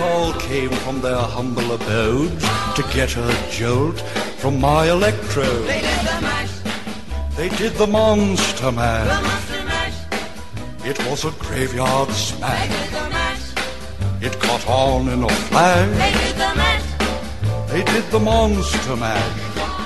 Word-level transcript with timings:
youth 0.00 0.10
all 0.10 0.32
came 0.40 0.70
from 0.70 1.00
their 1.00 1.16
humble 1.16 1.72
abodes 1.72 2.42
to 2.74 2.82
get 2.94 3.16
a 3.16 3.48
jolt 3.50 4.00
from 4.38 4.60
my 4.60 4.88
electrode. 4.88 5.66
They 5.66 5.80
did 5.80 6.00
the 6.00 6.20
mash, 6.22 7.36
They 7.36 7.48
did 7.50 7.72
the 7.74 7.86
monster 7.86 8.66
the 8.66 8.72
mash. 8.72 9.22
monster 9.22 9.64
mash. 9.64 10.86
It 10.86 10.98
was 11.06 11.24
a 11.24 11.30
graveyard 11.32 12.10
smash. 12.10 12.68
They 12.68 12.84
did 12.84 12.92
the 12.94 13.10
mash, 13.10 14.22
It 14.22 14.40
caught 14.40 14.66
on 14.68 15.08
in 15.08 15.22
a 15.22 15.28
flash. 15.28 15.88
they 15.98 16.12
did 16.24 16.34
the 16.36 16.54
mash. 16.56 17.70
They 17.70 17.84
did 17.84 18.10
the 18.10 18.18
monster 18.20 18.96
mash. 18.96 19.36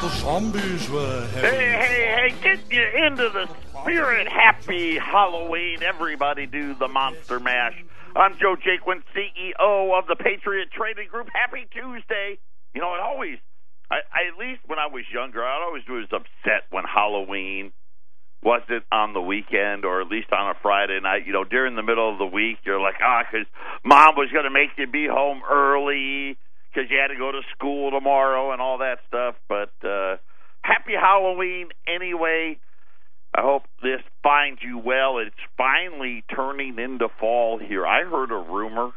The 0.01 0.09
zombies 0.21 0.89
were 0.91 1.27
Hey, 1.35 1.73
hey, 1.73 2.31
hey, 2.31 2.35
get 2.43 2.61
you 2.71 3.07
into 3.07 3.29
the 3.31 3.49
spirit. 3.81 4.29
Happy 4.29 4.97
Halloween. 4.99 5.83
Everybody 5.83 6.47
do 6.47 6.75
the 6.75 6.89
Monster 6.89 7.41
Mash. 7.41 7.83
I'm 8.17 8.39
Joe 8.39 8.55
Jaquin, 8.55 9.03
CEO 9.11 9.99
of 9.99 10.07
the 10.07 10.15
Patriot 10.15 10.69
Trading 10.71 11.09
Group. 11.11 11.27
Happy 11.35 11.67
Tuesday. 11.75 12.39
You 12.73 12.81
know, 12.81 12.95
it 12.95 13.01
always, 13.01 13.39
I, 13.91 14.07
I 14.07 14.31
at 14.31 14.39
least 14.39 14.61
when 14.67 14.79
I 14.79 14.87
was 14.87 15.03
younger, 15.13 15.43
I 15.43 15.65
always 15.67 15.83
was 15.89 16.07
upset 16.15 16.71
when 16.71 16.85
Halloween 16.85 17.73
wasn't 18.41 18.85
on 18.93 19.15
the 19.15 19.21
weekend 19.21 19.85
or 19.85 20.01
at 20.01 20.07
least 20.07 20.31
on 20.31 20.49
a 20.49 20.55
Friday 20.63 21.01
night. 21.03 21.27
You 21.27 21.33
know, 21.33 21.43
during 21.43 21.75
the 21.75 21.83
middle 21.83 22.07
of 22.13 22.19
the 22.19 22.27
week, 22.27 22.59
you're 22.65 22.81
like, 22.81 23.03
ah, 23.03 23.25
because 23.27 23.49
mom 23.85 24.15
was 24.15 24.31
going 24.31 24.45
to 24.45 24.55
make 24.55 24.71
you 24.79 24.87
be 24.87 25.09
home 25.11 25.43
early 25.51 26.39
because 26.71 26.89
you 26.91 26.99
had 27.03 27.09
to 27.09 27.19
go 27.19 27.33
to 27.33 27.43
school 27.51 27.91
tomorrow 27.91 28.53
and 28.53 28.63
all 28.63 28.79
that 28.79 28.99
stuff. 29.09 29.35
But 29.49 29.75
uh, 29.83 30.23
happy 30.63 30.95
Halloween 30.95 31.71
anyway. 31.83 32.59
I 33.35 33.43
hope 33.43 33.65
this 33.83 34.01
finds 34.23 34.63
you 34.63 34.79
well. 34.79 35.19
It's 35.19 35.35
finally 35.57 36.23
turning 36.35 36.79
into 36.79 37.09
fall 37.19 37.59
here. 37.59 37.85
I 37.85 38.05
heard 38.05 38.31
a 38.31 38.37
rumor 38.37 38.93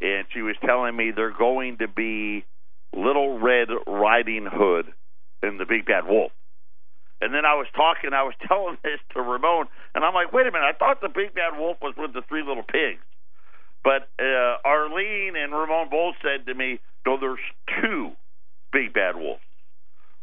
And 0.00 0.26
she 0.32 0.42
was 0.42 0.56
telling 0.64 0.96
me 0.96 1.12
they're 1.14 1.36
going 1.36 1.78
to 1.78 1.88
be 1.88 2.44
Little 2.94 3.38
Red 3.38 3.68
Riding 3.86 4.46
Hood 4.50 4.86
and 5.42 5.60
the 5.60 5.66
Big 5.66 5.86
Bad 5.86 6.06
Wolf. 6.06 6.32
And 7.20 7.32
then 7.32 7.44
I 7.44 7.54
was 7.54 7.66
talking, 7.74 8.10
I 8.12 8.22
was 8.22 8.34
telling 8.48 8.78
this 8.82 9.00
to 9.14 9.22
Ramon, 9.22 9.66
and 9.94 10.04
I'm 10.04 10.14
like, 10.14 10.32
wait 10.32 10.46
a 10.46 10.52
minute, 10.52 10.66
I 10.66 10.76
thought 10.76 11.00
the 11.00 11.08
Big 11.08 11.34
Bad 11.34 11.58
Wolf 11.58 11.78
was 11.80 11.94
with 11.96 12.12
the 12.12 12.22
Three 12.28 12.42
Little 12.46 12.64
Pigs. 12.64 13.02
But 13.82 14.08
uh, 14.18 14.58
Arlene 14.64 15.34
and 15.36 15.52
Ramon 15.52 15.88
both 15.90 16.16
said 16.20 16.46
to 16.46 16.54
me, 16.54 16.80
no, 17.06 17.18
there's 17.20 17.38
two 17.80 18.12
Big 18.72 18.92
Bad 18.92 19.16
Wolves. 19.16 19.40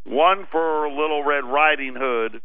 One 0.03 0.47
for 0.51 0.89
Little 0.89 1.23
Red 1.23 1.45
Riding 1.45 1.95
Hood 1.97 2.41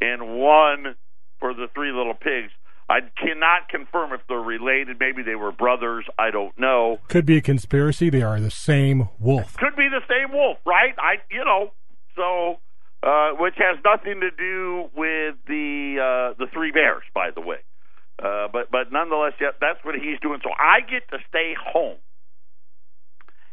and 0.00 0.38
one 0.38 0.96
for 1.38 1.54
the 1.54 1.68
Three 1.72 1.92
Little 1.92 2.14
Pigs. 2.14 2.50
I 2.88 3.00
cannot 3.16 3.68
confirm 3.68 4.12
if 4.12 4.20
they're 4.28 4.38
related. 4.38 4.98
Maybe 5.00 5.22
they 5.22 5.34
were 5.34 5.50
brothers. 5.50 6.04
I 6.18 6.30
don't 6.30 6.56
know. 6.58 6.98
Could 7.08 7.26
be 7.26 7.36
a 7.36 7.40
conspiracy. 7.40 8.10
They 8.10 8.22
are 8.22 8.40
the 8.40 8.50
same 8.50 9.08
wolf. 9.18 9.56
Could 9.56 9.76
be 9.76 9.88
the 9.88 10.02
same 10.08 10.32
wolf, 10.32 10.58
right? 10.64 10.94
I, 10.98 11.16
you 11.30 11.44
know, 11.44 11.72
so 12.14 12.58
uh, 13.06 13.30
which 13.38 13.54
has 13.58 13.78
nothing 13.84 14.20
to 14.20 14.30
do 14.32 14.90
with 14.96 15.36
the 15.46 15.96
uh, 16.02 16.34
the 16.38 16.50
three 16.52 16.72
bears, 16.72 17.04
by 17.14 17.30
the 17.32 17.40
way. 17.40 17.58
Uh, 18.18 18.48
but 18.52 18.70
but 18.72 18.90
nonetheless, 18.90 19.34
yeah, 19.40 19.50
that's 19.60 19.78
what 19.84 19.94
he's 19.94 20.18
doing. 20.20 20.40
So 20.42 20.50
I 20.50 20.80
get 20.80 21.08
to 21.10 21.18
stay 21.28 21.54
home 21.54 21.98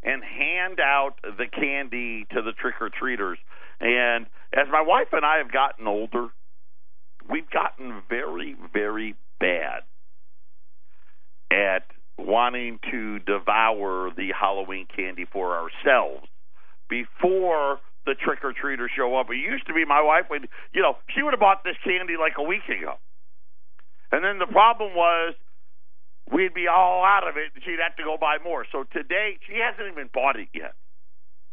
and 0.02 0.24
hand 0.24 0.80
out 0.80 1.16
the 1.22 1.46
candy 1.46 2.26
to 2.34 2.42
the 2.42 2.52
trick 2.54 2.76
or 2.82 2.90
treaters. 2.90 3.38
And 3.80 4.26
as 4.54 4.68
my 4.72 4.82
wife 4.82 5.10
and 5.12 5.24
I 5.24 5.38
have 5.38 5.52
gotten 5.52 5.86
older, 5.86 6.30
we've 7.30 7.50
gotten 7.50 8.02
very 8.10 8.56
very 8.74 9.16
bad 9.40 9.84
at 11.52 11.84
wanting 12.18 12.80
to 12.90 13.20
devour 13.20 14.10
the 14.18 14.30
Halloween 14.40 14.88
candy 14.96 15.26
for 15.32 15.56
ourselves 15.56 16.26
before 16.90 17.80
the 18.06 18.16
trick 18.16 18.44
or 18.44 18.54
treaters 18.54 18.92
show 18.96 19.16
up. 19.16 19.30
It 19.30 19.38
used 19.38 19.68
to 19.68 19.74
be 19.74 19.86
my 19.86 20.02
wife 20.02 20.26
would, 20.30 20.48
you 20.74 20.82
know, 20.82 20.98
she 21.16 21.24
would 21.24 21.34
have 21.34 21.40
bought 21.40 21.64
this 21.64 21.78
candy 21.84 22.16
like 22.20 22.34
a 22.38 22.44
week 22.44 22.68
ago. 22.68 22.96
And 24.12 24.24
then 24.24 24.40
the 24.40 24.52
problem 24.52 24.94
was 24.96 25.34
we'd 26.32 26.54
be 26.54 26.68
all 26.68 27.04
out 27.04 27.28
of 27.28 27.38
it 27.38 27.52
and 27.56 27.64
she'd 27.64 27.80
have 27.82 27.96
to 27.98 28.04
go 28.04 28.18
buy 28.20 28.38
more. 28.44 28.66
So 28.72 28.84
today 28.92 29.38
she 29.48 29.60
hasn't 29.60 29.92
even 29.92 30.10
bought 30.14 30.36
it 30.36 30.50
yet. 30.54 30.74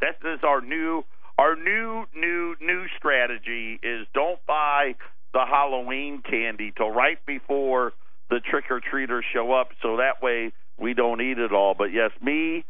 This 0.00 0.16
is 0.24 0.40
our 0.42 0.60
new 0.60 1.04
our 1.38 1.56
new 1.56 2.04
new 2.14 2.56
new 2.60 2.84
strategy 2.98 3.78
is 3.82 4.06
don't 4.12 4.44
buy 4.46 4.94
the 5.32 5.44
Halloween 5.46 6.22
candy 6.28 6.72
till 6.76 6.90
right 6.90 7.18
before 7.26 7.92
the 8.28 8.40
trick 8.40 8.64
or 8.70 8.80
treaters 8.80 9.24
show 9.32 9.52
up 9.52 9.68
so 9.82 9.96
that 9.96 10.22
way 10.22 10.52
we 10.78 10.94
don't 10.94 11.20
eat 11.20 11.38
it 11.38 11.52
all. 11.52 11.74
But 11.76 11.92
yes, 11.92 12.10
me 12.22 12.64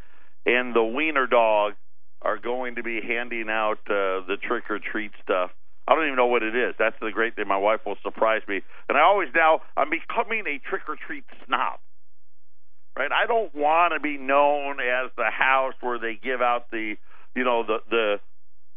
and 0.46 0.74
the 0.74 0.84
wiener 0.84 1.26
dog 1.26 1.74
are 2.22 2.38
going 2.38 2.76
to 2.76 2.82
be 2.82 3.00
handing 3.00 3.46
out 3.48 3.78
uh, 3.86 4.24
the 4.26 4.36
trick 4.42 4.64
or 4.70 4.78
treat 4.78 5.12
stuff. 5.22 5.50
I 5.88 5.94
don't 5.94 6.04
even 6.04 6.16
know 6.16 6.26
what 6.26 6.42
it 6.42 6.54
is. 6.54 6.74
That's 6.78 6.96
the 7.00 7.10
great 7.10 7.34
thing. 7.34 7.48
My 7.48 7.58
wife 7.58 7.80
will 7.84 7.96
surprise 8.02 8.42
me, 8.46 8.60
and 8.88 8.96
I 8.96 9.02
always 9.02 9.28
now 9.34 9.60
I'm 9.76 9.90
becoming 9.90 10.44
a 10.46 10.58
trick 10.68 10.82
or 10.88 10.96
treat 10.96 11.24
snob. 11.46 11.80
Right? 12.96 13.10
I 13.10 13.26
don't 13.26 13.54
want 13.54 13.94
to 13.94 14.00
be 14.00 14.18
known 14.18 14.78
as 14.78 15.10
the 15.16 15.30
house 15.30 15.74
where 15.80 15.98
they 15.98 16.18
give 16.22 16.42
out 16.42 16.70
the 16.70 16.94
you 17.34 17.44
know 17.44 17.64
the 17.66 17.78
the 17.88 18.20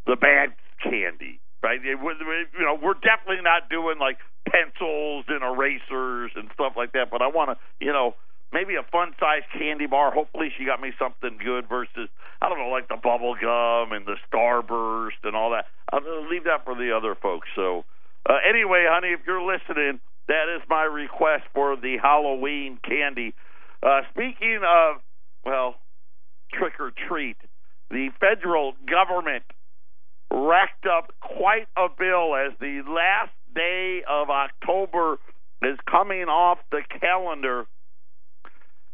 the 0.08 0.16
bad 0.16 0.54
candy. 0.82 1.40
Right? 1.62 1.80
You 1.84 1.96
know, 1.96 2.78
we're 2.82 3.00
definitely 3.00 3.44
not 3.44 3.70
doing 3.70 4.00
like 4.00 4.18
pencils 4.50 5.26
and 5.28 5.44
erasers 5.44 6.32
and 6.36 6.50
stuff 6.54 6.74
like 6.76 6.92
that. 6.94 7.08
But 7.10 7.22
I 7.22 7.28
want 7.28 7.52
to, 7.52 7.58
you 7.80 7.94
know, 7.94 8.16
maybe 8.52 8.76
a 8.76 8.84
fun 8.92 9.14
sized 9.20 9.46
candy 9.58 9.88
bar. 9.88 10.12
Hopefully, 10.12 10.50
she 10.58 10.66
got 10.66 10.82
me 10.82 10.92
something 11.00 11.38
good 11.44 11.70
versus 11.70 12.10
I 12.44 12.50
don't 12.50 12.60
know, 12.60 12.68
like 12.68 12.90
the 12.90 12.98
bubble 13.02 13.36
gum 13.40 13.94
and 13.94 14.06
the 14.06 14.18
Starburst 14.28 15.24
and 15.24 15.34
all 15.34 15.52
that. 15.52 15.66
I'll 15.94 16.30
leave 16.30 16.44
that 16.44 16.66
for 16.66 16.76
the 16.76 16.92
other 16.92 17.16
folks. 17.16 17.48
So, 17.56 17.86
uh, 18.30 18.34
anyway, 18.48 18.86
honey, 18.86 19.14
if 19.14 19.22
you're 19.26 19.42
listening, 19.42 20.02
that 20.28 20.54
is 20.54 20.62
my 20.70 20.84
request 20.84 21.44
for 21.54 21.78
the 21.78 21.98
Halloween 22.02 22.80
candy. 22.84 23.34
Uh, 23.82 24.02
speaking 24.12 24.60
of, 24.68 24.98
well, 25.46 25.76
trick 26.52 26.74
or 26.82 26.92
treat, 27.08 27.38
the 27.90 28.10
federal 28.20 28.74
government 28.90 29.44
racked 30.30 30.86
up 30.86 31.14
quite 31.22 31.68
a 31.78 31.88
bill 31.88 32.36
as 32.36 32.52
the 32.60 32.82
last 32.86 33.32
day 33.56 34.02
of 34.10 34.30
October 34.30 35.18
is 35.62 35.78
coming 35.90 36.24
off 36.24 36.58
the 36.72 36.82
calendar 37.00 37.68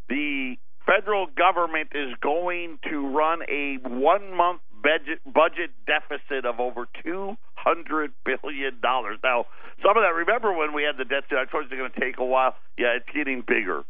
the 0.07 0.57
federal 0.89 1.27
government 1.27 1.89
is 1.93 2.13
going 2.21 2.79
to 2.89 3.07
run 3.07 3.41
a 3.49 3.77
one 3.83 4.35
month 4.35 4.61
budget 4.81 5.21
budget 5.25 5.69
deficit 5.85 6.45
of 6.45 6.59
over 6.59 6.87
two 7.03 7.35
hundred 7.53 8.11
billion 8.25 8.79
dollars. 8.81 9.17
Now, 9.23 9.45
some 9.83 9.97
of 9.97 10.03
that 10.03 10.15
remember 10.15 10.53
when 10.53 10.73
we 10.73 10.83
had 10.83 10.97
the 10.97 11.05
debt 11.05 11.29
told 11.29 11.69
you 11.69 11.69
it's 11.69 11.75
going 11.77 11.91
to 11.91 11.99
take 11.99 12.17
a 12.17 12.25
while. 12.25 12.55
Yeah, 12.77 12.97
it's 12.97 13.09
getting 13.13 13.43
bigger. 13.45 13.83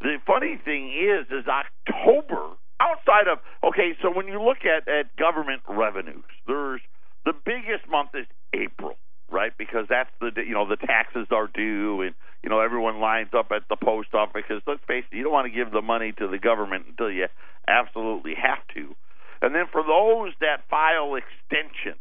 The 0.00 0.16
funny 0.26 0.60
thing 0.64 0.92
is, 0.92 1.26
is 1.32 1.46
October 1.48 2.56
outside 2.80 3.26
of 3.26 3.38
okay, 3.64 3.96
so 4.02 4.14
when 4.14 4.28
you 4.28 4.40
look 4.42 4.62
at 4.64 4.86
at 4.86 5.16
government 5.16 5.62
revenues, 5.68 6.24
there's 6.46 6.80
the 7.24 7.32
biggest 7.32 7.88
month 7.88 8.10
is 8.14 8.26
April, 8.52 8.96
right? 9.30 9.52
Because 9.56 9.86
that's 9.88 10.10
the 10.20 10.30
you 10.46 10.52
know 10.52 10.68
the 10.68 10.76
taxes 10.76 11.26
are 11.30 11.48
due, 11.48 12.02
and 12.02 12.14
you 12.44 12.50
know 12.50 12.60
everyone 12.60 13.00
lines 13.00 13.30
up 13.36 13.46
at 13.50 13.62
the 13.70 13.76
post 13.82 14.12
office. 14.12 14.44
Because 14.46 14.62
let's 14.66 14.84
face 14.86 15.04
it, 15.10 15.16
you 15.16 15.24
don't 15.24 15.32
want 15.32 15.50
to 15.50 15.56
give 15.56 15.72
the 15.72 15.80
money 15.80 16.12
to 16.18 16.28
the 16.28 16.38
government 16.38 16.84
until 16.90 17.10
you 17.10 17.26
absolutely 17.66 18.34
have 18.36 18.58
to. 18.74 18.94
And 19.40 19.54
then 19.54 19.64
for 19.72 19.82
those 19.82 20.34
that 20.40 20.68
file 20.68 21.16
extensions, 21.16 22.00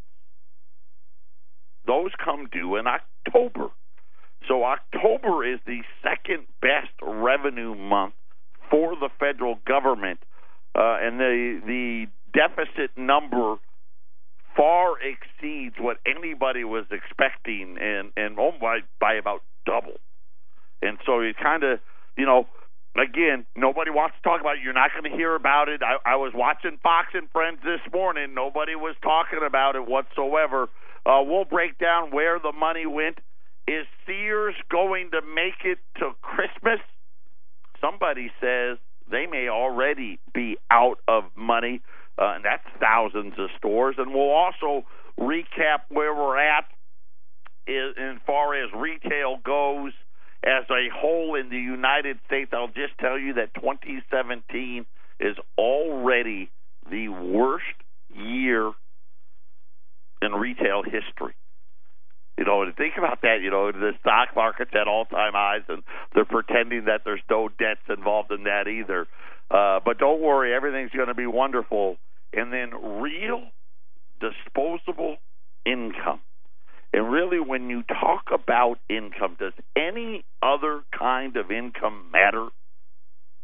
those 1.88 2.12
come 2.24 2.50
due 2.51 2.75
in 2.75 2.86
October. 2.88 3.69
So 4.48 4.66
October 4.66 5.45
is 5.45 5.60
the 5.66 5.80
second 6.04 6.45
best 6.62 6.92
revenue 7.01 7.74
month 7.74 8.13
for 8.69 8.95
the 8.98 9.10
federal 9.18 9.60
government, 9.66 10.19
uh, 10.75 10.98
and 11.00 11.19
the 11.19 11.62
the 11.66 12.07
deficit 12.34 12.92
number 12.98 13.56
far 14.57 14.95
exceeds 15.00 15.75
what 15.80 15.98
anybody 16.06 16.66
was 16.66 16.84
expecting, 16.92 17.78
and 17.80 18.12
and 18.18 18.38
oh 18.38 18.51
by 18.60 18.80
by 19.00 19.13
about 19.13 19.42
double. 19.66 20.00
And 20.83 20.97
so 21.06 21.21
you 21.21 21.33
kind 21.33 21.63
of, 21.63 21.80
you 22.18 22.25
know, 22.25 22.45
again, 22.95 23.45
nobody 23.56 23.89
wants 23.89 24.15
to 24.18 24.21
talk 24.21 24.41
about 24.41 24.57
it. 24.57 24.63
You're 24.63 24.74
not 24.74 24.91
going 24.91 25.09
to 25.09 25.15
hear 25.15 25.33
about 25.33 25.69
it. 25.69 25.81
I, 25.81 25.97
I 26.06 26.15
was 26.18 26.33
watching 26.35 26.77
Fox 26.83 27.07
and 27.13 27.30
Friends 27.31 27.59
this 27.63 27.80
morning. 27.94 28.33
Nobody 28.33 28.75
was 28.75 28.95
talking 29.01 29.39
about 29.45 29.75
it 29.75 29.88
whatsoever. 29.88 30.68
Uh, 31.06 31.24
we'll 31.24 31.45
break 31.45 31.80
down 31.80 32.12
where 32.12 32.38
the 32.39 32.51
money 32.51 32.85
went. 32.85 33.19
Is 33.65 33.85
Sears 34.06 34.56
going 34.69 35.12
to 35.12 35.21
make 35.21 35.63
it 35.63 35.80
to 36.00 36.12
Christmas? 36.21 36.80
Somebody 37.80 38.30
says 38.41 38.77
they 39.09 39.25
may 39.25 39.47
already 39.47 40.19
be 40.33 40.57
out 40.69 41.00
of 41.07 41.24
money, 41.35 41.81
uh, 42.18 42.35
and 42.35 42.45
that's 42.45 42.63
thousands 42.80 43.33
of 43.38 43.50
stores. 43.57 43.95
And 43.97 44.13
we'll 44.13 44.31
also 44.31 44.85
recap 45.19 45.88
where 45.89 46.13
we're 46.13 46.38
at 46.38 46.65
as 47.68 48.18
far 48.25 48.56
as 48.56 48.69
retail 48.75 49.38
goes 49.44 49.94
as 50.44 50.66
a 50.69 50.90
whole 50.94 51.36
in 51.36 51.50
the 51.50 51.57
United 51.57 52.19
States. 52.25 52.51
I'll 52.54 52.68
just 52.68 52.98
tell 53.00 53.18
you 53.18 53.34
that 53.34 53.54
2017 53.56 54.86
is 55.19 55.38
already 55.57 56.50
the 56.90 57.07
worst 57.07 57.66
year 58.13 58.72
in 60.22 60.34
retail 60.34 60.84
history. 60.84 61.36
You 62.38 62.45
know, 62.45 62.63
and 62.63 62.75
think 62.75 62.95
about 62.98 63.22
that. 63.22 63.42
You 63.42 63.51
know, 63.51 63.72
the 63.72 63.92
stock 64.01 64.30
market's 64.36 64.72
at 64.74 64.88
all-time 64.88 65.34
highs, 65.34 65.62
and 65.69 65.84
they're 66.16 66.25
pretending 66.25 66.86
that 66.86 67.01
there's 67.06 67.22
no 67.30 67.48
debts 67.48 67.81
involved 67.90 68.31
in 68.31 68.44
that 68.45 68.68
either. 68.68 69.07
Uh, 69.51 69.80
but 69.86 70.00
don't 70.00 70.19
worry, 70.19 70.54
everything's 70.54 70.92
going 70.92 71.10
to 71.10 71.13
be 71.13 71.28
wonderful. 71.28 71.98
And 72.34 72.51
then 72.51 72.72
real 73.01 73.44
disposable 74.19 75.18
income. 75.66 76.22
And 76.94 77.12
really, 77.12 77.40
when 77.40 77.69
you 77.69 77.81
talk 77.84 78.30
about 78.31 78.78
income, 78.88 79.36
does 79.40 79.54
any 79.75 80.24
other 80.44 80.81
kind 80.98 81.36
of 81.38 81.50
income 81.51 82.10
matter 82.12 82.50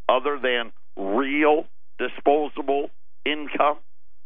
other 0.08 0.40
than 0.40 0.72
real 0.96 1.66
disposable 1.98 2.92
income? 3.26 3.78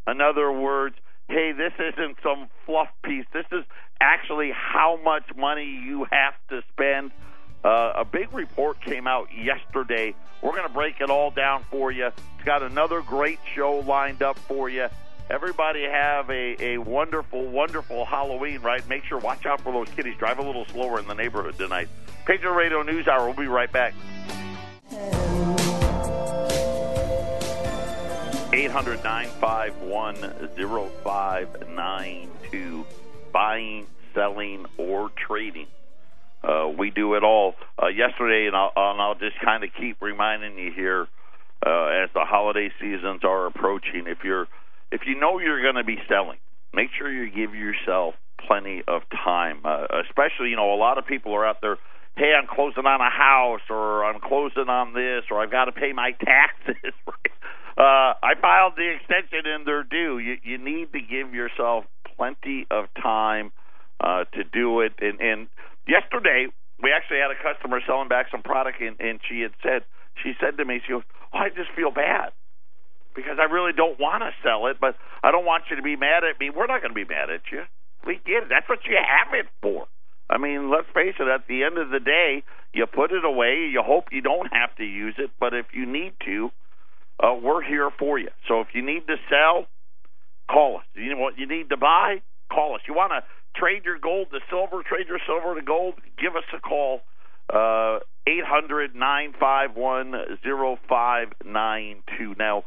In 0.08 0.20
other 0.20 0.52
words, 0.52 0.96
hey, 1.30 1.54
this 1.54 1.72
isn't 1.80 2.18
some 2.22 2.50
fluff 2.66 2.90
piece. 3.06 3.26
This 3.34 3.46
is 3.54 3.64
actually 4.02 4.52
how 4.54 5.00
much 5.02 5.24
money 5.38 5.66
you 5.66 6.06
have 6.12 6.34
to 6.50 6.62
spend. 6.74 7.12
Uh, 7.64 7.94
a 7.96 8.06
big 8.06 8.34
report 8.34 8.82
came 8.82 9.08
out 9.08 9.30
yesterday. 9.34 10.14
We're 10.42 10.52
going 10.52 10.68
to 10.68 10.74
break 10.74 11.00
it 11.00 11.10
all 11.10 11.32
down 11.32 11.64
for 11.72 11.94
you. 11.94 12.08
It's 12.08 12.44
got 12.44 12.62
another 12.62 13.02
great 13.02 13.40
show 13.56 13.80
lined 13.80 14.22
up 14.22 14.38
for 14.38 14.68
you. 14.68 14.88
Everybody 15.34 15.82
have 15.86 16.30
a, 16.30 16.64
a 16.64 16.78
wonderful, 16.78 17.48
wonderful 17.48 18.06
Halloween, 18.06 18.62
right? 18.62 18.88
Make 18.88 19.04
sure, 19.06 19.18
watch 19.18 19.48
out 19.48 19.62
for 19.62 19.74
those 19.74 19.90
kitties. 19.96 20.16
Drive 20.20 20.38
a 20.38 20.44
little 20.44 20.66
slower 20.66 21.00
in 21.00 21.08
the 21.08 21.16
neighborhood 21.16 21.58
tonight. 21.58 21.90
Patriot 22.28 22.54
Radio 22.54 22.84
News 22.84 23.08
Hour. 23.08 23.26
We'll 23.26 23.34
be 23.34 23.48
right 23.48 23.72
back. 23.72 23.96
800 28.54 29.04
951 29.04 30.16
0592. 31.04 32.86
Buying, 33.32 33.88
selling, 34.14 34.68
or 34.78 35.10
trading. 35.16 35.66
Uh, 36.44 36.72
we 36.78 36.92
do 36.92 37.16
it 37.16 37.24
all. 37.24 37.56
Uh, 37.82 37.88
yesterday, 37.88 38.46
and 38.46 38.56
I'll, 38.56 38.72
and 38.76 39.02
I'll 39.02 39.16
just 39.16 39.40
kind 39.40 39.64
of 39.64 39.72
keep 39.74 40.00
reminding 40.00 40.60
you 40.60 40.72
here 40.72 41.08
uh, 41.66 41.86
as 41.86 42.12
the 42.14 42.24
holiday 42.24 42.72
seasons 42.80 43.24
are 43.24 43.48
approaching. 43.48 44.06
If 44.06 44.24
you're, 44.24 44.48
if 44.94 45.02
you 45.08 45.20
know 45.20 45.40
you're 45.40 45.62
going 45.62 45.76
to 45.76 45.84
be 45.84 45.98
selling, 46.08 46.38
make 46.72 46.90
sure 46.96 47.12
you 47.12 47.26
give 47.34 47.56
yourself 47.56 48.14
plenty 48.38 48.84
of 48.88 49.02
time. 49.10 49.62
Uh, 49.66 49.88
especially, 50.06 50.50
you 50.50 50.56
know, 50.56 50.72
a 50.72 50.78
lot 50.78 51.00
of 51.00 51.08
people 51.08 51.34
are 51.34 51.46
out 51.46 51.58
there. 51.62 51.78
Hey, 52.16 52.32
I'm 52.38 52.46
closing 52.46 52.86
on 52.86 53.02
a 53.02 53.10
house, 53.10 53.66
or 53.72 54.06
I'm 54.06 54.20
closing 54.22 54.70
on 54.70 54.94
this, 54.94 55.24
or 55.32 55.42
I've 55.42 55.50
got 55.50 55.66
to 55.66 55.72
pay 55.72 55.94
my 55.94 56.12
taxes. 56.24 56.94
uh, 57.76 58.14
I 58.22 58.38
filed 58.40 58.74
the 58.78 58.94
extension, 58.94 59.50
and 59.50 59.66
they're 59.66 59.84
due. 59.84 60.20
You, 60.20 60.38
you 60.44 60.58
need 60.60 60.94
to 60.94 61.02
give 61.02 61.34
yourself 61.34 61.86
plenty 62.16 62.68
of 62.70 62.86
time 63.02 63.52
uh, 64.00 64.26
to 64.36 64.44
do 64.44 64.82
it. 64.82 64.94
And, 65.02 65.20
and 65.20 65.48
yesterday, 65.88 66.48
we 66.84 66.92
actually 66.94 67.18
had 67.18 67.32
a 67.32 67.42
customer 67.42 67.82
selling 67.88 68.10
back 68.10 68.28
some 68.30 68.44
product, 68.44 68.80
and, 68.80 68.96
and 69.00 69.20
she 69.28 69.42
had 69.42 69.54
said, 69.64 69.82
she 70.22 70.34
said 70.40 70.58
to 70.58 70.66
me, 70.66 70.82
she 70.86 70.94
goes, 70.94 71.02
oh, 71.34 71.40
I 71.40 71.50
just 71.50 71.72
feel 71.76 71.90
bad 71.90 72.30
because 73.16 73.38
I 73.40 73.52
really 73.52 73.74
don't 73.74 74.00
want 74.00 74.24
to 74.24 74.32
sell 74.44 74.68
it, 74.68 74.78
but 74.80 74.96
I 75.24 75.32
don't 75.32 75.46
want 75.46 75.66
you 75.70 75.76
to 75.76 75.82
be 75.82 75.96
mad 75.96 76.24
at 76.24 76.40
me. 76.40 76.50
We're 76.50 76.68
not 76.68 76.82
going 76.82 76.94
to 76.94 76.96
be 76.96 77.06
mad 77.06 77.30
at 77.30 77.42
you. 77.52 77.64
We 78.06 78.20
get 78.26 78.44
it. 78.44 78.50
That's 78.50 78.68
what 78.68 78.80
you 78.86 78.98
have 78.98 79.34
it 79.34 79.48
for. 79.62 79.88
I 80.30 80.38
mean, 80.38 80.72
let's 80.72 80.88
face 80.94 81.16
it, 81.20 81.28
at 81.28 81.48
the 81.48 81.64
end 81.64 81.78
of 81.78 81.90
the 81.90 82.00
day, 82.00 82.44
you 82.74 82.86
put 82.86 83.12
it 83.12 83.24
away. 83.24 83.70
You 83.72 83.82
hope 83.86 84.06
you 84.12 84.22
don't 84.22 84.52
have 84.52 84.76
to 84.78 84.84
use 84.84 85.16
it, 85.18 85.32
but 85.40 85.54
if 85.54 85.68
you 85.74 85.86
need 85.86 86.14
to, 86.26 86.50
uh, 87.22 87.36
we're 87.36 87.62
here 87.62 87.90
for 88.00 88.18
you. 88.18 88.30
So 88.48 88.62
if 88.62 88.68
you 88.74 88.82
need 88.82 89.06
to 89.08 89.16
sell, 89.30 89.68
call 90.50 90.78
us. 90.78 90.84
You 90.96 91.14
know 91.14 91.22
what 91.22 91.38
you 91.38 91.48
need 91.48 91.70
to 91.70 91.78
buy? 91.78 92.22
Call 92.52 92.76
us. 92.76 92.82
You 92.88 92.94
want 92.94 93.12
to 93.12 93.24
trade 93.60 93.86
your 93.86 94.00
gold 94.00 94.28
to 94.32 94.40
silver, 94.50 94.82
trade 94.84 95.08
your 95.08 95.20
silver 95.28 95.56
to 95.56 95.62
gold? 95.62 95.96
Give 96.20 96.36
us 96.36 96.44
a 96.56 96.60
call. 96.60 97.02
Uh, 97.54 98.00
eight 98.26 98.46
hundred 98.46 98.96
nine 98.96 99.34
five 99.40 99.76
one 99.76 100.14
zero 100.44 100.80
five 100.88 101.28
nine 101.46 102.02
two. 102.18 102.34
Now, 102.40 102.64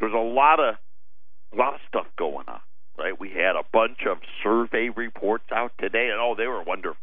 there's 0.00 0.14
a 0.14 0.16
lot 0.16 0.60
of 0.60 0.76
a 1.52 1.56
lot 1.56 1.74
of 1.74 1.80
stuff 1.88 2.06
going 2.16 2.46
on 2.48 2.60
right? 2.98 3.18
We 3.18 3.30
had 3.30 3.54
a 3.54 3.62
bunch 3.72 4.02
of 4.06 4.18
survey 4.42 4.90
reports 4.94 5.44
out 5.52 5.72
today, 5.78 6.10
and 6.10 6.20
oh, 6.20 6.34
they 6.36 6.46
were 6.46 6.62
wonderful. 6.62 7.00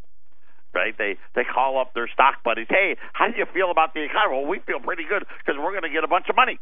Right? 0.74 0.94
They 0.98 1.16
they 1.34 1.44
call 1.46 1.80
up 1.80 1.94
their 1.96 2.10
stock 2.14 2.44
buddies. 2.44 2.68
Hey, 2.70 2.98
how 3.14 3.32
do 3.32 3.38
you 3.38 3.46
feel 3.54 3.72
about 3.72 3.94
the 3.94 4.04
economy? 4.04 4.44
Well, 4.44 4.46
we 4.46 4.60
feel 4.60 4.82
pretty 4.82 5.06
good 5.08 5.24
because 5.40 5.56
we're 5.58 5.72
going 5.72 5.88
to 5.88 5.90
get 5.90 6.04
a 6.04 6.08
bunch 6.08 6.26
of 6.30 6.36
money. 6.36 6.60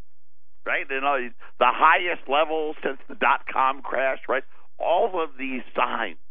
Right? 0.65 0.85
You 0.87 0.97
uh, 0.97 1.01
know, 1.01 1.29
the 1.57 1.73
highest 1.73 2.29
level 2.29 2.75
since 2.83 2.99
the 3.09 3.15
dot 3.15 3.41
com 3.51 3.81
crash. 3.81 4.19
Right? 4.29 4.43
All 4.77 5.21
of 5.21 5.31
these 5.39 5.63
signs 5.75 6.21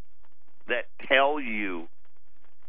that 0.68 0.86
tell 1.08 1.40
you, 1.40 1.88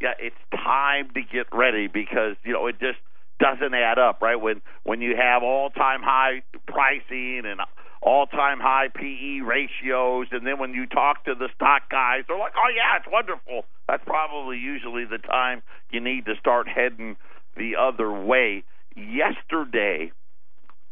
yeah, 0.02 0.18
it's 0.18 0.36
time 0.52 1.14
to 1.14 1.22
get 1.22 1.46
ready 1.54 1.86
because 1.86 2.36
you 2.44 2.54
know 2.54 2.66
it 2.66 2.80
just 2.80 2.98
doesn't 3.40 3.74
add 3.74 4.00
up. 4.00 4.22
Right? 4.22 4.40
When 4.40 4.62
when 4.84 5.02
you 5.02 5.16
have 5.16 5.44
all 5.44 5.70
time 5.70 6.02
high 6.02 6.44
pricing 6.68 7.44
and 7.46 7.60
all 8.04 8.28
time 8.28 8.60
high 8.60 8.90
PE 8.94 9.40
ratios. 9.40 10.28
And 10.32 10.46
then 10.46 10.60
when 10.60 10.74
you 10.74 10.86
talk 10.86 11.26
to 11.26 11.36
the 11.36 11.50
stock 11.56 11.90
guys, 11.90 12.24
they're 12.28 12.38
like, 12.38 12.54
oh, 12.56 12.70
yeah, 12.76 12.98
it's 12.98 13.08
wonderful. 13.10 13.66
That's 13.88 14.04
probably 14.06 14.58
usually 14.58 15.06
the 15.06 15.18
time 15.18 15.64
you 15.90 16.02
need 16.02 16.26
to 16.26 16.36
start 16.40 16.68
heading 16.68 17.16
the 17.56 17.76
other 17.80 18.12
way. 18.12 18.64
Yesterday, 18.96 20.12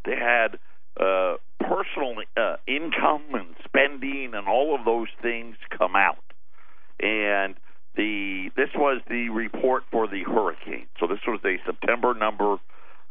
they 0.04 0.16
had 0.16 0.58
uh, 0.98 1.36
personal 1.60 2.14
uh, 2.36 2.56
income 2.66 3.24
and 3.34 3.54
spending 3.64 4.32
and 4.34 4.48
all 4.48 4.74
of 4.74 4.84
those 4.84 5.08
things 5.20 5.56
come 5.76 5.94
out. 5.94 6.24
And 6.98 7.54
the 7.96 8.50
this 8.56 8.70
was 8.74 9.02
the 9.08 9.28
report 9.28 9.84
for 9.90 10.06
the 10.06 10.22
hurricane. 10.24 10.86
So 10.98 11.06
this 11.06 11.20
was 11.26 11.40
a 11.44 11.56
September 11.66 12.14
number 12.14 12.56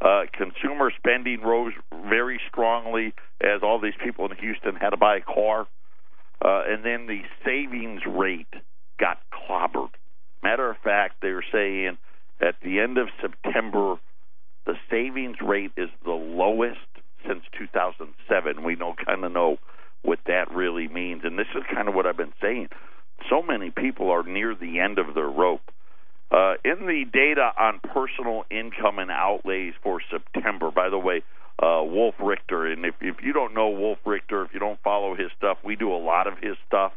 uh, 0.01 0.23
consumer 0.33 0.91
spending 0.97 1.41
rose 1.41 1.73
very 2.09 2.39
strongly 2.49 3.13
as 3.39 3.61
all 3.61 3.79
these 3.79 3.93
people 4.03 4.25
in 4.25 4.35
Houston 4.37 4.75
had 4.75 4.89
to 4.91 4.97
buy 4.97 5.17
a 5.17 5.21
car. 5.21 5.67
Uh, 6.43 6.63
and 6.67 6.83
then 6.83 7.05
the 7.05 7.21
savings 7.45 8.01
rate 8.07 8.51
got 8.99 9.19
clobbered. 9.31 9.91
Matter 10.41 10.71
of 10.71 10.77
fact, 10.83 11.17
they're 11.21 11.45
saying 11.51 11.99
at 12.41 12.55
the 12.63 12.79
end 12.79 12.97
of 12.97 13.09
September, 13.21 13.97
the 14.65 14.73
savings 14.89 15.37
rate 15.39 15.71
is 15.77 15.89
the 16.03 16.11
lowest 16.11 16.79
since 17.27 17.43
2007. 17.59 18.63
We 18.63 18.75
know 18.75 18.95
kind 19.05 19.23
of 19.23 19.31
know 19.31 19.57
what 20.01 20.19
that 20.25 20.51
really 20.51 20.87
means, 20.87 21.21
and 21.23 21.37
this 21.37 21.47
is 21.55 21.61
kind 21.71 21.87
of 21.87 21.93
what 21.93 22.07
I've 22.07 22.17
been 22.17 22.33
saying. 22.41 22.69
People 23.81 24.11
are 24.11 24.21
near 24.21 24.53
the 24.53 24.79
end 24.79 24.99
of 24.99 25.15
their 25.15 25.27
rope. 25.27 25.71
Uh, 26.31 26.53
in 26.63 26.85
the 26.85 27.03
data 27.11 27.51
on 27.59 27.79
personal 27.79 28.43
income 28.51 28.99
and 28.99 29.09
outlays 29.09 29.73
for 29.81 29.99
September, 30.09 30.69
by 30.69 30.87
the 30.89 30.99
way, 30.99 31.23
uh, 31.57 31.81
Wolf 31.83 32.15
Richter. 32.19 32.67
And 32.67 32.85
if 32.85 32.95
if 33.01 33.17
you 33.23 33.33
don't 33.33 33.55
know 33.55 33.69
Wolf 33.69 33.97
Richter, 34.05 34.43
if 34.43 34.53
you 34.53 34.59
don't 34.59 34.79
follow 34.83 35.15
his 35.15 35.31
stuff, 35.35 35.57
we 35.63 35.75
do 35.75 35.91
a 35.91 35.97
lot 35.97 36.27
of 36.27 36.37
his 36.37 36.55
stuff. 36.67 36.93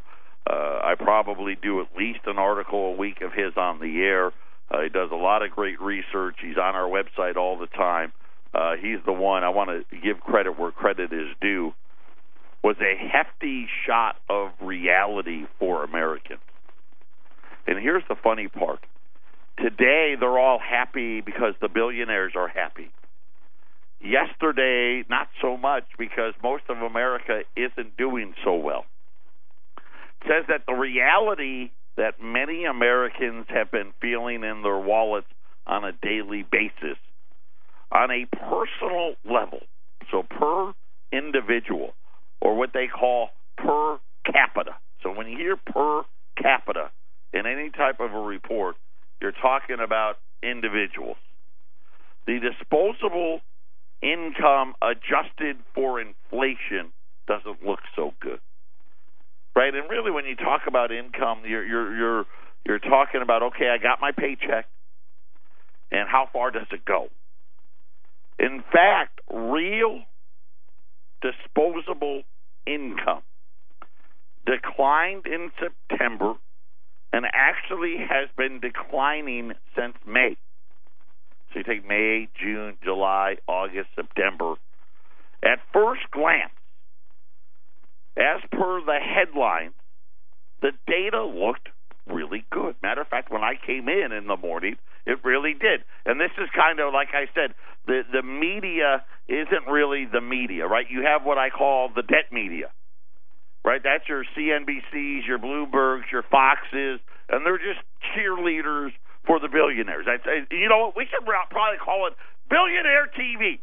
Uh, 0.49 0.81
I 0.85 0.95
probably 0.99 1.57
do 1.61 1.81
at 1.81 1.89
least 1.97 2.21
an 2.27 2.39
article 2.39 2.93
a 2.93 2.97
week 2.97 3.23
of 3.23 3.33
his 3.33 3.57
on 3.57 3.81
the 3.81 4.03
air. 4.03 4.31
Uh, 4.71 4.83
he 4.83 4.91
does 4.91 5.11
a 5.11 5.17
lot 5.17 5.43
of 5.43 5.51
great 5.51 5.81
research. 5.81 6.37
He's 6.43 6.59
on 6.59 6.75
our 6.75 6.89
website 6.89 7.37
all 7.37 7.59
the 7.59 7.67
time. 7.67 8.13
Uh, 8.53 8.77
he's 8.81 8.99
the 9.07 9.13
one 9.13 9.43
I 9.43 9.49
want 9.49 9.71
to 9.71 9.97
give 9.97 10.21
credit 10.21 10.59
where 10.59 10.71
credit 10.71 11.13
is 11.13 11.29
due. 11.41 11.73
Was 12.63 12.77
a 12.81 12.95
hefty 12.97 13.69
shot 13.87 14.17
of 14.29 14.53
reality 14.61 15.47
for 15.59 15.85
Americans. 15.85 16.41
And 17.67 17.79
here's 17.79 18.03
the 18.09 18.17
funny 18.23 18.49
part. 18.49 18.81
Today 19.59 20.15
they're 20.19 20.39
all 20.39 20.59
happy 20.59 21.21
because 21.21 21.55
the 21.61 21.69
billionaires 21.69 22.33
are 22.37 22.49
happy. 22.49 22.91
Yesterday, 24.01 25.05
not 25.09 25.29
so 25.41 25.57
much 25.57 25.85
because 25.99 26.35
most 26.43 26.65
of 26.69 26.79
America 26.79 27.43
isn't 27.57 27.97
doing 27.97 28.35
so 28.45 28.55
well. 28.55 28.85
It 30.21 30.29
says 30.29 30.45
that 30.49 30.65
the 30.67 30.75
reality 30.75 31.71
that 31.97 32.21
many 32.23 32.65
Americans 32.65 33.47
have 33.49 33.71
been 33.71 33.93
feeling 34.01 34.43
in 34.43 34.63
their 34.63 34.79
wallets 34.79 35.29
on 35.67 35.85
a 35.85 35.93
daily 35.93 36.45
basis, 36.51 36.99
on 37.91 38.11
a 38.11 38.27
personal 38.27 39.15
level, 39.25 39.61
so 40.11 40.23
per 40.23 40.75
individual, 41.13 41.95
or 42.41 42.57
what 42.57 42.73
they 42.75 42.89
call 42.89 43.31
per 43.57 43.99
capita. 44.27 44.75
So 45.03 45.13
when 45.13 45.29
you 45.29 45.39
hear 45.39 45.57
per 45.57 46.03
capita 46.37 46.91
in 47.35 47.47
any 47.47 47.69
type 47.71 47.99
of 47.99 48.15
a 48.15 48.21
report, 48.21 48.77
you're 49.21 49.33
talking 49.33 49.77
about 49.85 50.15
individuals. 50.43 51.17
The 52.27 52.39
disposable 52.39 53.41
income 54.01 54.75
adjusted 54.81 55.57
for 55.75 56.01
inflation 56.01 56.93
doesn't 57.27 57.67
look 57.67 57.81
so 57.97 58.15
good. 58.21 58.39
Right? 59.57 59.75
And 59.75 59.91
really 59.91 60.11
when 60.11 60.25
you 60.25 60.37
talk 60.37 60.63
about 60.67 60.93
income, 60.93 61.41
you're 61.45 61.65
you're 61.65 61.97
you're 61.97 62.25
you're 62.67 62.79
talking 62.79 63.21
about 63.23 63.43
okay, 63.43 63.69
I 63.69 63.79
got 63.79 64.01
my 64.01 64.13
paycheck 64.13 64.67
and 65.91 66.09
how 66.09 66.29
far 66.33 66.51
does 66.51 66.67
it 66.73 66.85
go? 66.85 67.09
In 68.39 68.63
fact, 68.73 69.21
real 69.33 70.03
disposable 71.23 72.23
income 72.67 73.23
declined 74.47 75.27
in 75.27 75.51
September 75.59 76.35
and 77.15 77.27
actually 77.33 77.95
has 77.99 78.29
been 78.37 78.59
declining 78.59 79.53
since 79.79 79.95
May. 80.05 80.37
So 81.53 81.61
you 81.61 81.63
take 81.63 81.87
May, 81.87 82.27
June, 82.43 82.77
July, 82.83 83.37
August, 83.47 83.91
September. 83.95 84.55
At 85.41 85.61
first 85.73 86.11
glance, 86.11 86.51
as 88.17 88.41
per 88.51 88.81
the 88.85 88.99
headlines, 88.99 89.75
the 90.61 90.73
data 90.89 91.23
looked 91.23 91.69
really 92.11 92.45
good. 92.51 92.75
Matter 92.83 93.03
of 93.03 93.09
fact, 93.09 93.31
when 93.31 93.45
I 93.45 93.55
came 93.65 93.89
in 93.89 94.11
in 94.11 94.27
the 94.27 94.37
morning, 94.37 94.75
it 95.07 95.19
really 95.23 95.53
did. 95.53 95.85
And 96.05 96.19
this 96.19 96.33
is 96.37 96.49
kind 96.53 96.81
of 96.81 96.93
like 96.93 97.11
I 97.15 97.27
said, 97.33 97.55
the 97.87 98.03
the 98.11 98.23
media 98.25 99.05
isn't 99.29 99.71
really 99.71 100.05
the 100.11 100.21
media, 100.21 100.67
right? 100.67 100.87
You 100.91 101.03
have 101.03 101.23
what 101.23 101.39
I 101.39 101.51
call 101.51 101.91
the 101.95 102.03
debt 102.03 102.33
media. 102.33 102.73
Right? 103.65 103.81
That's 103.83 104.07
your 104.09 104.25
CNBCs, 104.37 105.27
your 105.27 105.39
Bloombergs, 105.39 106.11
your 106.13 106.23
Foxes, 106.23 107.01
and 107.31 107.47
they're 107.47 107.59
just 107.59 107.81
cheerleaders 108.13 108.91
for 109.27 109.41
the 109.41 109.49
billionaires. 109.49 110.05
That's, 110.07 110.27
uh, 110.27 110.45
you 110.55 110.69
know 110.69 110.87
what? 110.87 110.97
We 110.97 111.07
should 111.09 111.25
probably 111.25 111.79
call 111.83 112.07
it 112.07 112.13
billionaire 112.51 113.09
TV. 113.19 113.61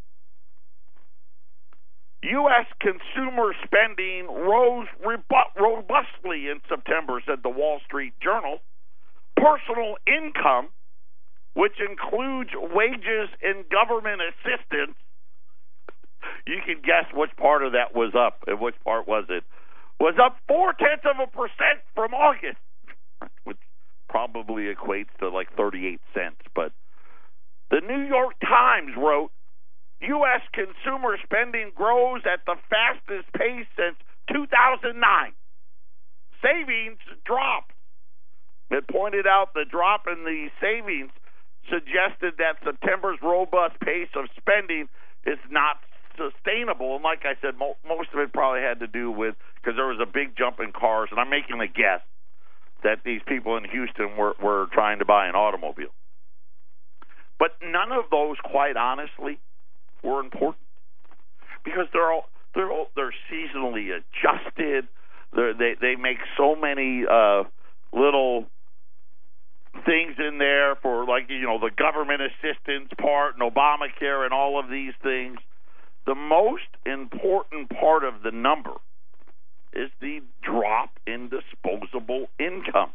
U.S. 2.24 2.68
consumer 2.80 3.54
spending 3.66 4.28
rose 4.28 4.88
robustly 5.04 6.50
in 6.50 6.62
September, 6.70 7.22
said 7.26 7.40
the 7.42 7.50
Wall 7.50 7.80
Street 7.86 8.14
Journal. 8.22 8.60
Personal 9.36 9.98
income, 10.06 10.70
which 11.56 11.80
includes 11.82 12.52
wages 12.54 13.30
and 13.42 13.66
government 13.70 14.22
assistance, 14.22 14.96
you 16.48 16.62
can 16.66 16.82
guess 16.84 17.06
which 17.14 17.32
part 17.38 17.64
of 17.64 17.72
that 17.74 17.96
was 17.96 18.14
up 18.14 18.44
and 18.46 18.60
which 18.60 18.76
part 18.84 19.08
was 19.08 19.26
it, 19.30 19.44
was 20.02 20.18
up 20.18 20.36
four 20.48 20.74
tenths 20.74 21.06
of 21.06 21.22
a 21.22 21.30
percent 21.30 21.86
from 21.94 22.12
August, 22.16 22.58
which 23.44 23.62
probably 24.10 24.74
equates 24.74 25.14
to 25.20 25.30
like 25.30 25.54
38 25.56 26.02
cents. 26.12 26.42
But 26.56 26.74
the 27.70 27.82
New 27.86 28.02
York 28.10 28.34
Times 28.42 28.98
wrote 28.98 29.30
U.S. 30.02 30.42
consumer 30.58 31.18
spending 31.24 31.70
grows 31.76 32.22
at 32.26 32.42
the 32.48 32.58
fastest 32.66 33.32
pace 33.38 33.70
since 33.78 33.96
2009. 34.34 34.98
Savings 36.42 36.98
drop. 37.24 37.70
It 38.72 38.88
pointed 38.90 39.28
out 39.28 39.54
the 39.54 39.70
drop 39.70 40.08
in 40.08 40.26
the 40.26 40.50
savings 40.60 41.12
suggested 41.70 42.42
that 42.42 42.58
September's 42.66 43.20
robust 43.22 43.80
pace 43.86 44.10
of 44.16 44.26
spending 44.34 44.90
is 45.28 45.38
not 45.52 45.78
sustainable. 46.18 46.96
And 46.96 47.04
like 47.04 47.24
I 47.24 47.36
said, 47.42 47.58
mo- 47.58 47.78
most 47.88 48.10
of 48.14 48.20
it 48.20 48.34
probably 48.34 48.62
had 48.62 48.80
to 48.80 48.88
do 48.88 49.12
with 49.12 49.36
because 49.56 49.76
there 49.76 49.88
was 49.88 50.00
a 50.02 50.10
big 50.10 50.38
jump 50.38 50.60
in 50.60 50.72
cars, 50.72 51.10
and 51.12 51.20
I'm 51.20 51.30
making 51.30 51.60
a 51.62 51.68
guess 51.68 52.02
that 52.84 53.00
these 53.06 53.22
people 53.28 53.58
in 53.58 53.66
Houston 53.70 54.18
were, 54.18 54.34
were 54.42 54.68
trying 54.74 55.00
to 55.00 55.06
buy 55.06 55.28
an 55.28 55.36
automobile. 55.36 55.94
But 57.40 57.52
none 57.64 57.92
of 57.92 58.06
those, 58.12 58.38
quite 58.44 58.78
honestly, 58.78 59.40
were 60.04 60.20
important 60.20 60.66
because 61.64 61.88
they're 61.94 62.12
all 62.12 62.26
they're 62.54 62.72
all, 62.72 62.88
they're 62.96 63.14
seasonally 63.32 63.90
adjusted. 63.90 64.88
They're, 65.34 65.54
they 65.54 65.76
they 65.80 65.96
make 65.96 66.18
so 66.38 66.56
many 66.56 67.04
uh, 67.10 67.44
little 67.94 68.46
things 69.86 70.16
in 70.20 70.38
there 70.38 70.76
for 70.82 71.06
like 71.06 71.30
you 71.30 71.42
know 71.42 71.60
the 71.60 71.72
government 71.76 72.22
assistance 72.22 72.90
part 73.00 73.36
and 73.36 73.44
Obamacare 73.44 74.26
and 74.26 74.34
all 74.34 74.60
of 74.60 74.70
these 74.70 74.94
things. 75.02 75.38
The 76.06 76.16
most 76.16 76.68
important 76.86 77.70
part 77.70 78.04
of 78.04 78.24
the 78.24 78.32
number 78.32 78.74
is 79.74 79.90
the 80.02 80.22
drop 80.42 81.00
in 81.06 81.30
disposable 81.30 82.28
income. 82.40 82.92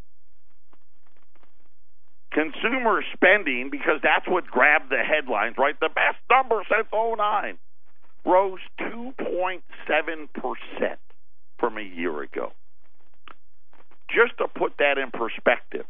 Consumer 2.33 3.03
spending, 3.15 3.71
because 3.71 4.01
that's 4.03 4.29
what 4.29 4.47
grabbed 4.47 4.91
the 4.91 5.03
headlines, 5.03 5.57
right? 5.57 5.79
The 5.81 5.89
best 5.89 6.19
number 6.31 6.63
since 6.71 6.87
09 6.93 7.57
rose 8.27 8.59
2.7% 8.81 9.63
from 11.59 11.79
a 11.79 11.83
year 11.83 12.23
ago. 12.23 12.53
Just 14.11 14.37
to 14.39 14.49
put 14.49 14.77
that 14.79 14.99
in 14.99 15.11
perspective, 15.11 15.87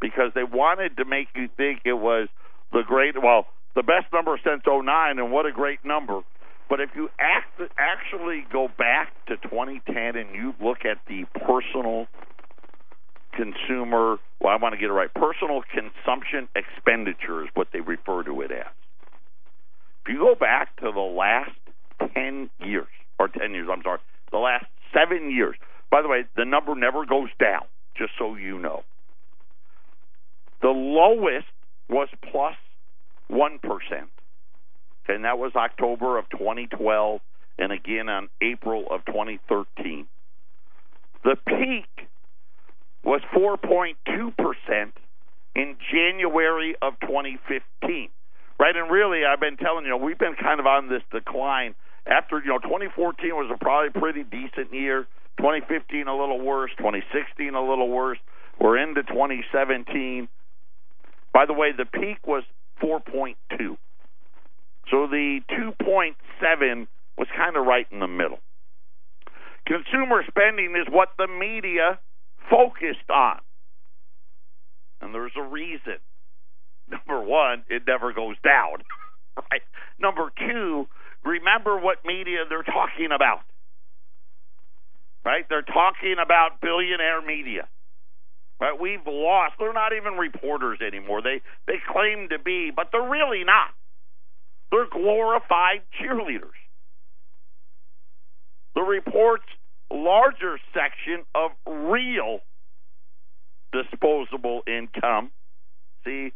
because 0.00 0.32
they 0.34 0.44
wanted 0.44 0.96
to 0.98 1.04
make 1.04 1.28
you 1.34 1.48
think 1.56 1.80
it 1.84 1.94
was 1.94 2.28
the 2.72 2.82
great, 2.86 3.20
well, 3.22 3.46
the 3.74 3.82
best 3.82 4.06
number 4.12 4.38
since 4.44 4.62
09, 4.66 5.18
and 5.18 5.32
what 5.32 5.46
a 5.46 5.52
great 5.52 5.84
number. 5.84 6.22
But 6.68 6.80
if 6.80 6.90
you 6.94 7.08
act, 7.18 7.60
actually 7.78 8.44
go 8.52 8.68
back 8.76 9.12
to 9.26 9.36
2010 9.36 10.16
and 10.16 10.34
you 10.34 10.54
look 10.60 10.84
at 10.84 10.98
the 11.08 11.24
personal 11.46 12.06
consumer, 13.32 14.16
well, 14.40 14.52
I 14.52 14.56
want 14.56 14.74
to 14.74 14.78
get 14.78 14.90
it 14.90 14.92
right, 14.92 15.12
personal 15.14 15.62
consumption 15.62 16.48
expenditure 16.54 17.42
is 17.42 17.48
what 17.54 17.68
they 17.72 17.80
refer 17.80 18.22
to 18.24 18.40
it 18.42 18.50
as. 18.50 18.66
If 20.04 20.12
you 20.12 20.18
go 20.18 20.34
back 20.34 20.76
to 20.76 20.90
the 20.92 21.00
last 21.00 21.56
10 22.14 22.50
years, 22.60 22.88
or 23.18 23.28
10 23.28 23.52
years, 23.52 23.68
I'm 23.70 23.82
sorry, 23.82 24.00
the 24.30 24.38
last 24.38 24.66
seven 24.92 25.30
years, 25.30 25.56
by 25.90 26.02
the 26.02 26.08
way, 26.08 26.24
the 26.36 26.44
number 26.44 26.74
never 26.74 27.06
goes 27.06 27.28
down, 27.40 27.64
just 27.96 28.12
so 28.18 28.34
you 28.34 28.58
know. 28.58 28.82
The 30.60 30.68
lowest 30.68 31.46
was 31.88 32.08
plus 32.30 32.56
1%, 33.30 33.58
and 35.08 35.24
that 35.24 35.38
was 35.38 35.52
October 35.54 36.18
of 36.18 36.28
2012 36.30 37.20
and 37.58 37.72
again 37.72 38.08
on 38.08 38.28
April 38.40 38.86
of 38.90 39.04
2013. 39.06 40.06
The 41.24 41.36
peak 41.46 42.08
was 43.04 43.20
4.2% 43.34 44.92
in 45.56 45.76
January 45.90 46.76
of 46.80 46.94
2015. 47.00 48.10
Right, 48.60 48.74
and 48.74 48.90
really, 48.90 49.24
I've 49.24 49.40
been 49.40 49.56
telling 49.56 49.86
you, 49.86 49.96
we've 49.96 50.18
been 50.18 50.34
kind 50.34 50.58
of 50.58 50.66
on 50.66 50.88
this 50.88 51.02
decline. 51.12 51.74
After 52.06 52.40
you 52.40 52.48
know, 52.48 52.58
2014 52.58 53.30
was 53.34 53.50
a 53.54 53.58
probably 53.58 53.90
pretty 53.90 54.24
decent 54.24 54.72
year. 54.72 55.06
2015 55.38 56.08
a 56.08 56.16
little 56.16 56.40
worse. 56.40 56.70
2016 56.78 57.54
a 57.54 57.60
little 57.60 57.88
worse. 57.88 58.18
We're 58.60 58.78
into 58.78 59.04
2017. 59.04 60.28
By 61.32 61.46
the 61.46 61.52
way, 61.52 61.70
the 61.76 61.84
peak 61.84 62.26
was 62.26 62.42
4.2. 62.82 63.76
So 64.90 65.06
the 65.06 65.40
2.7 65.50 66.86
was 67.16 67.28
kind 67.36 67.56
of 67.56 67.66
right 67.66 67.86
in 67.90 68.00
the 68.00 68.08
middle. 68.08 68.38
Consumer 69.66 70.24
spending 70.26 70.74
is 70.80 70.86
what 70.90 71.10
the 71.18 71.26
media 71.26 71.98
focused 72.50 73.10
on. 73.10 73.40
And 75.00 75.14
there's 75.14 75.36
a 75.36 75.42
reason. 75.42 75.98
Number 76.88 77.22
one, 77.22 77.64
it 77.68 77.82
never 77.86 78.12
goes 78.12 78.36
down. 78.42 78.82
right? 79.50 79.62
Number 80.00 80.32
two, 80.38 80.86
remember 81.24 81.78
what 81.78 81.98
media 82.04 82.44
they're 82.48 82.62
talking 82.62 83.10
about. 83.14 83.40
Right? 85.24 85.44
They're 85.48 85.62
talking 85.62 86.16
about 86.22 86.60
billionaire 86.62 87.20
media. 87.20 87.68
Right? 88.60 88.78
We've 88.78 89.06
lost. 89.06 89.54
They're 89.58 89.72
not 89.72 89.92
even 89.92 90.14
reporters 90.14 90.80
anymore. 90.84 91.22
They 91.22 91.40
they 91.66 91.78
claim 91.92 92.28
to 92.30 92.38
be, 92.38 92.70
but 92.74 92.88
they're 92.92 93.08
really 93.08 93.44
not. 93.44 93.70
They're 94.70 94.88
glorified 94.90 95.82
cheerleaders. 96.00 96.58
The 98.74 98.82
report's 98.82 99.46
larger 99.90 100.58
section 100.74 101.24
of 101.34 101.52
real 101.66 102.40
disposable 103.72 104.62
income. 104.66 105.30
See, 106.04 106.32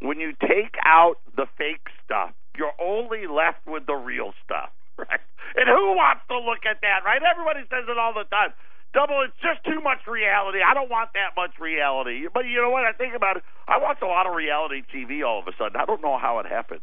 when 0.00 0.20
you 0.20 0.32
take 0.40 0.76
out 0.84 1.16
the 1.36 1.46
fake 1.56 1.88
stuff, 2.04 2.32
you're 2.56 2.76
only 2.80 3.26
left 3.26 3.66
with 3.66 3.86
the 3.86 3.94
real 3.94 4.32
stuff, 4.44 4.70
right? 4.98 5.20
And 5.56 5.68
who 5.68 5.96
wants 5.96 6.22
to 6.28 6.38
look 6.38 6.66
at 6.68 6.80
that, 6.82 7.00
right? 7.04 7.20
Everybody 7.22 7.60
says 7.70 7.84
it 7.88 7.98
all 7.98 8.12
the 8.14 8.24
time. 8.28 8.52
Double, 8.96 9.20
it's 9.28 9.36
just 9.44 9.60
too 9.68 9.82
much 9.84 10.08
reality. 10.08 10.64
I 10.64 10.72
don't 10.72 10.88
want 10.88 11.10
that 11.12 11.36
much 11.36 11.60
reality. 11.60 12.28
But 12.32 12.48
you 12.48 12.62
know 12.62 12.70
what? 12.70 12.88
I 12.88 12.92
think 12.96 13.12
about 13.14 13.36
it. 13.36 13.42
I 13.68 13.76
watch 13.76 13.98
a 14.00 14.06
lot 14.06 14.26
of 14.26 14.34
reality 14.34 14.80
TV 14.88 15.20
all 15.20 15.38
of 15.38 15.46
a 15.46 15.52
sudden. 15.58 15.76
I 15.76 15.84
don't 15.84 16.00
know 16.00 16.16
how 16.16 16.38
it 16.38 16.46
happened. 16.46 16.80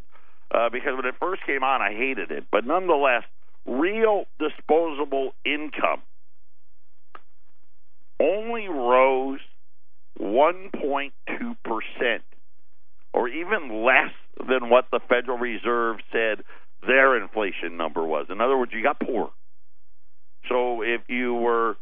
Uh, 0.53 0.69
because 0.69 0.93
when 0.95 1.05
it 1.05 1.15
first 1.19 1.41
came 1.43 1.63
on, 1.63 1.81
I 1.81 1.89
hated 1.97 2.29
it. 2.29 2.45
But 2.51 2.67
nonetheless, 2.67 3.23
real 3.65 4.25
disposable 4.37 5.33
income 5.43 6.03
only 8.21 8.67
rose 8.67 9.39
1.2%, 10.21 11.09
or 13.11 13.27
even 13.27 13.83
less 13.83 14.13
than 14.37 14.69
what 14.69 14.85
the 14.91 14.99
Federal 15.09 15.39
Reserve 15.39 15.97
said 16.11 16.43
their 16.85 17.19
inflation 17.19 17.75
number 17.75 18.05
was. 18.05 18.27
In 18.29 18.39
other 18.39 18.55
words, 18.55 18.71
you 18.71 18.83
got 18.83 18.99
poor. 18.99 19.31
So 20.47 20.83
if 20.83 21.01
you 21.07 21.33
were 21.33 21.75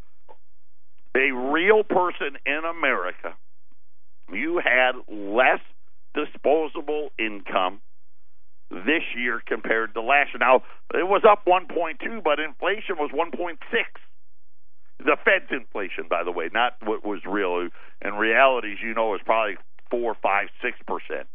a 1.16 1.32
real 1.32 1.84
person 1.84 2.38
in 2.46 2.62
America, 2.66 3.36
you 4.32 4.62
had 4.64 4.94
less 5.08 5.60
disposable 6.14 7.10
income 7.20 7.82
this 8.70 9.04
year 9.16 9.42
compared 9.46 9.94
to 9.94 10.02
last 10.02 10.30
year. 10.34 10.40
Now, 10.40 10.64
it 10.94 11.08
was 11.08 11.24
up 11.30 11.46
1.2, 11.46 12.24
but 12.24 12.40
inflation 12.40 12.96
was 12.98 13.12
1.6. 13.12 13.58
The 15.00 15.18
Fed's 15.26 15.52
inflation, 15.52 16.06
by 16.10 16.24
the 16.24 16.32
way, 16.32 16.50
not 16.54 16.76
what 16.84 17.06
was 17.06 17.20
real. 17.26 17.68
In 18.04 18.14
reality, 18.14 18.74
as 18.74 18.78
you 18.82 18.94
know, 18.94 19.16
is 19.16 19.22
probably 19.26 19.58
four, 19.90 20.16
five, 20.22 20.48
six 20.62 20.78
percent. 20.86 21.28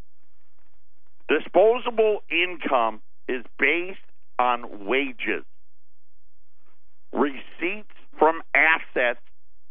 Disposable 1.29 2.21
income 2.31 3.01
is 3.29 3.45
based 3.59 3.99
on 4.39 4.87
wages, 4.87 5.45
receipts 7.13 7.91
from 8.19 8.41
assets 8.55 9.19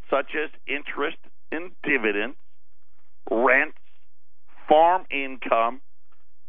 such 0.09 0.35
as 0.35 0.49
interest 0.67 1.17
and 1.51 1.71
dividends, 1.83 2.35
rents, 3.29 3.77
farm 4.67 5.05
income, 5.11 5.81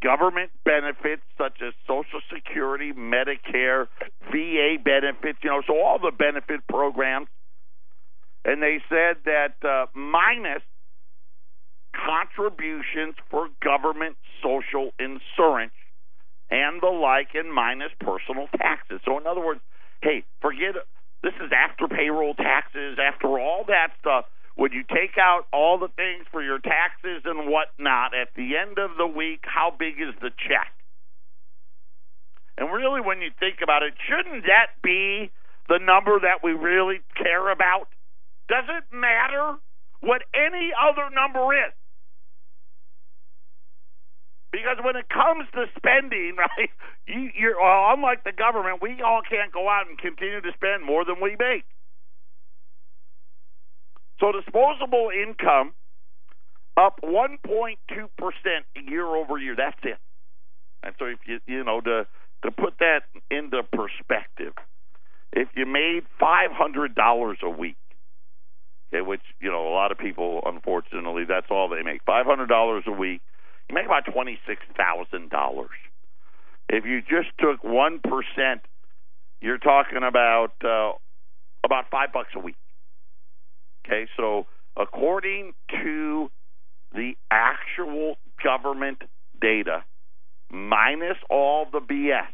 government 0.02 0.50
benefits 0.64 1.22
such 1.38 1.58
as 1.66 1.72
Social 1.86 2.20
Security, 2.32 2.92
Medicare, 2.92 3.86
VA 4.30 4.76
benefits, 4.82 5.38
you 5.42 5.50
know, 5.50 5.62
so 5.66 5.74
all 5.80 5.98
the 5.98 6.12
benefit 6.16 6.60
programs. 6.68 7.28
And 8.44 8.62
they 8.62 8.78
said 8.88 9.16
that 9.24 9.56
uh, 9.66 9.86
minus 9.98 10.62
contributions 11.92 13.16
for 13.30 13.48
government 13.62 14.16
social 14.42 14.92
insurance 14.98 15.72
and 16.50 16.80
the 16.80 16.88
like, 16.88 17.28
and 17.34 17.52
minus 17.52 17.90
personal 18.00 18.46
taxes. 18.56 19.00
So, 19.04 19.18
in 19.18 19.26
other 19.26 19.44
words, 19.44 19.60
hey, 20.02 20.22
forget 20.40 20.76
this 21.26 21.34
is 21.42 21.50
after 21.50 21.88
payroll 21.88 22.34
taxes, 22.34 22.98
after 23.02 23.26
all 23.26 23.64
that 23.66 23.90
stuff. 23.98 24.26
When 24.54 24.70
you 24.70 24.84
take 24.86 25.18
out 25.18 25.50
all 25.52 25.76
the 25.76 25.90
things 25.98 26.24
for 26.30 26.40
your 26.40 26.60
taxes 26.60 27.26
and 27.26 27.50
whatnot, 27.50 28.14
at 28.14 28.30
the 28.36 28.54
end 28.56 28.78
of 28.78 28.96
the 28.96 29.08
week, 29.10 29.42
how 29.42 29.74
big 29.76 29.98
is 29.98 30.14
the 30.22 30.30
check? 30.30 30.70
And 32.56 32.72
really, 32.72 33.00
when 33.02 33.20
you 33.20 33.30
think 33.40 33.58
about 33.60 33.82
it, 33.82 33.94
shouldn't 34.06 34.46
that 34.46 34.78
be 34.82 35.32
the 35.68 35.82
number 35.82 36.14
that 36.20 36.46
we 36.46 36.52
really 36.52 37.00
care 37.18 37.50
about? 37.50 37.88
Does 38.48 38.64
it 38.70 38.84
matter 38.94 39.58
what 40.00 40.22
any 40.32 40.70
other 40.78 41.10
number 41.10 41.52
is? 41.52 41.74
Because 44.52 44.78
when 44.82 44.96
it 44.96 45.08
comes 45.08 45.48
to 45.54 45.66
spending, 45.76 46.36
right, 46.38 46.70
you, 47.06 47.30
you're 47.34 47.60
well, 47.60 47.92
unlike 47.94 48.24
the 48.24 48.32
government, 48.32 48.80
we 48.80 49.02
all 49.02 49.20
can't 49.28 49.52
go 49.52 49.68
out 49.68 49.88
and 49.88 49.98
continue 49.98 50.40
to 50.40 50.52
spend 50.54 50.84
more 50.84 51.04
than 51.04 51.16
we 51.20 51.36
make. 51.38 51.64
So 54.20 54.32
disposable 54.32 55.10
income 55.12 55.74
up 56.76 57.00
1.2 57.02 57.76
percent 58.16 58.64
year 58.88 59.06
over 59.06 59.38
year. 59.38 59.54
That's 59.56 59.78
it. 59.82 59.98
And 60.82 60.94
so 60.98 61.06
if 61.06 61.18
you 61.26 61.40
you 61.46 61.64
know 61.64 61.80
to 61.80 62.06
to 62.44 62.50
put 62.50 62.78
that 62.78 63.00
into 63.30 63.62
perspective, 63.62 64.52
if 65.32 65.48
you 65.56 65.66
made 65.66 66.02
five 66.20 66.50
hundred 66.52 66.94
dollars 66.94 67.38
a 67.42 67.50
week, 67.50 67.76
okay, 68.92 69.02
which 69.02 69.22
you 69.40 69.50
know 69.50 69.68
a 69.68 69.74
lot 69.74 69.90
of 69.90 69.98
people 69.98 70.42
unfortunately 70.46 71.24
that's 71.28 71.48
all 71.50 71.68
they 71.68 71.82
make 71.82 72.02
five 72.04 72.26
hundred 72.26 72.48
dollars 72.48 72.84
a 72.86 72.92
week, 72.92 73.20
you 73.68 73.74
make 73.74 73.86
about 73.86 74.04
twenty 74.12 74.38
six 74.46 74.62
thousand 74.76 75.30
dollars. 75.30 75.70
If 76.68 76.84
you 76.84 77.00
just 77.00 77.28
took 77.38 77.62
one 77.62 78.00
percent, 78.00 78.62
you're 79.40 79.58
talking 79.58 80.02
about 80.02 80.52
uh, 80.64 80.92
about 81.64 81.90
five 81.90 82.12
bucks 82.12 82.30
a 82.34 82.40
week. 82.40 82.56
Okay, 83.86 84.06
so 84.16 84.46
according 84.76 85.52
to 85.82 86.30
the 86.92 87.12
actual 87.30 88.16
government 88.42 89.02
data, 89.40 89.84
minus 90.50 91.16
all 91.30 91.66
the 91.70 91.80
BS, 91.80 92.26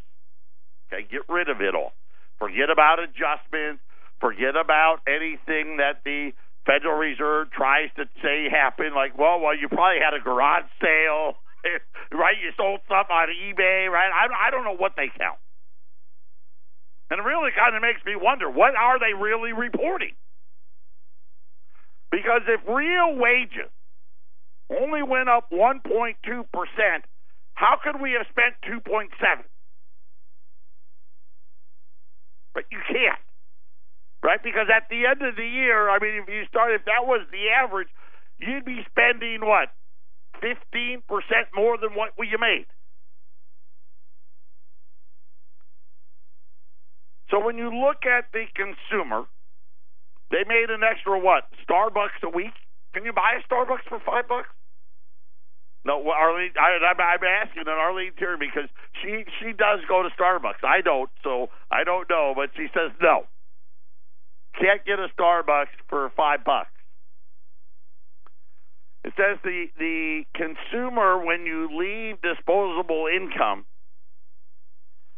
okay, 0.93 1.07
get 1.11 1.23
rid 1.29 1.49
of 1.49 1.61
it 1.61 1.75
all. 1.75 1.93
Forget 2.39 2.71
about 2.71 2.99
adjustments. 2.99 3.83
Forget 4.21 4.57
about 4.57 4.99
anything 5.07 5.79
that 5.79 6.03
the 6.05 6.33
Federal 6.67 6.97
Reserve 6.97 7.51
tries 7.51 7.91
to 7.97 8.07
say 8.23 8.47
happened. 8.51 8.95
Like, 8.95 9.19
well, 9.19 9.41
well, 9.41 9.57
you 9.57 9.69
probably 9.69 9.99
had 9.99 10.15
a 10.15 10.23
garage 10.23 10.69
sale, 10.81 11.35
right? 12.13 12.39
You 12.39 12.53
sold 12.57 12.81
stuff 12.87 13.09
on 13.11 13.29
eBay, 13.29 13.91
right? 13.91 14.11
I, 14.11 14.49
I 14.49 14.51
don't 14.51 14.65
know 14.65 14.77
what 14.77 14.93
they 14.97 15.11
count. 15.19 15.39
And 17.11 17.21
it 17.21 17.25
really 17.25 17.51
kind 17.53 17.77
of 17.77 17.83
makes 17.83 18.01
me 18.07 18.15
wonder 18.17 18.49
what 18.49 18.75
are 18.75 18.99
they 18.99 19.13
really 19.13 19.53
reporting? 19.53 20.15
Because 22.11 22.43
if 22.47 22.61
real 22.69 23.17
wages 23.17 23.73
only 24.71 25.03
went 25.03 25.29
up 25.29 25.51
1.2%, 25.53 26.15
how 27.55 27.77
could 27.83 28.01
we 28.01 28.13
have 28.13 28.27
spent 28.31 28.55
2.7? 28.65 29.09
But 32.55 32.65
you 32.71 32.79
can't. 32.89 33.21
Right? 34.23 34.43
Because 34.43 34.71
at 34.71 34.89
the 34.89 35.07
end 35.07 35.23
of 35.23 35.35
the 35.37 35.47
year, 35.47 35.91
I 35.91 35.99
mean 35.99 36.23
if 36.23 36.29
you 36.29 36.45
start 36.49 36.73
if 36.73 36.85
that 36.87 37.07
was 37.07 37.27
the 37.31 37.51
average, 37.51 37.89
you'd 38.39 38.65
be 38.65 38.81
spending 38.91 39.41
what? 39.43 39.69
15% 40.43 41.03
more 41.55 41.79
than 41.79 41.95
what 41.95 42.13
you 42.19 42.39
made. 42.39 42.67
So 47.31 47.41
when 47.41 47.57
you 47.57 47.73
look 47.73 48.05
at 48.05 48.29
the 48.33 48.45
consumer, 48.55 49.25
they 50.31 50.45
made 50.47 50.69
an 50.69 50.83
extra 50.85 51.19
what? 51.19 51.45
Starbucks 51.65 52.21
a 52.23 52.29
week? 52.29 52.53
Can 52.93 53.05
you 53.05 53.13
buy 53.13 53.41
a 53.41 53.43
Starbucks 53.49 53.89
for 53.89 54.01
five 54.05 54.29
bucks? 54.29 54.49
No, 55.85 55.99
Arlene. 56.11 56.53
I, 56.61 56.79
I'm, 56.85 57.01
I'm 57.01 57.25
asking 57.25 57.63
an 57.67 57.75
Arlene 57.75 58.13
Terry 58.19 58.37
because 58.39 58.71
she 59.03 59.25
she 59.41 59.53
does 59.53 59.81
go 59.89 60.03
to 60.03 60.11
Starbucks. 60.15 60.63
I 60.63 60.81
don't, 60.81 61.11
so 61.25 61.49
I 61.73 61.83
don't 61.85 62.09
know. 62.09 62.35
But 62.37 62.51
she 62.55 62.69
says 62.73 62.93
no. 63.01 63.25
Can't 64.59 64.85
get 64.85 64.99
a 64.99 65.09
Starbucks 65.19 65.75
for 65.89 66.11
five 66.17 66.45
bucks. 66.45 66.71
It 69.05 69.15
says 69.17 69.39
the 69.43 69.67
the 69.79 70.25
consumer 70.35 71.25
when 71.25 71.45
you 71.45 71.69
leave 71.77 72.21
disposable 72.23 73.09
income, 73.13 73.65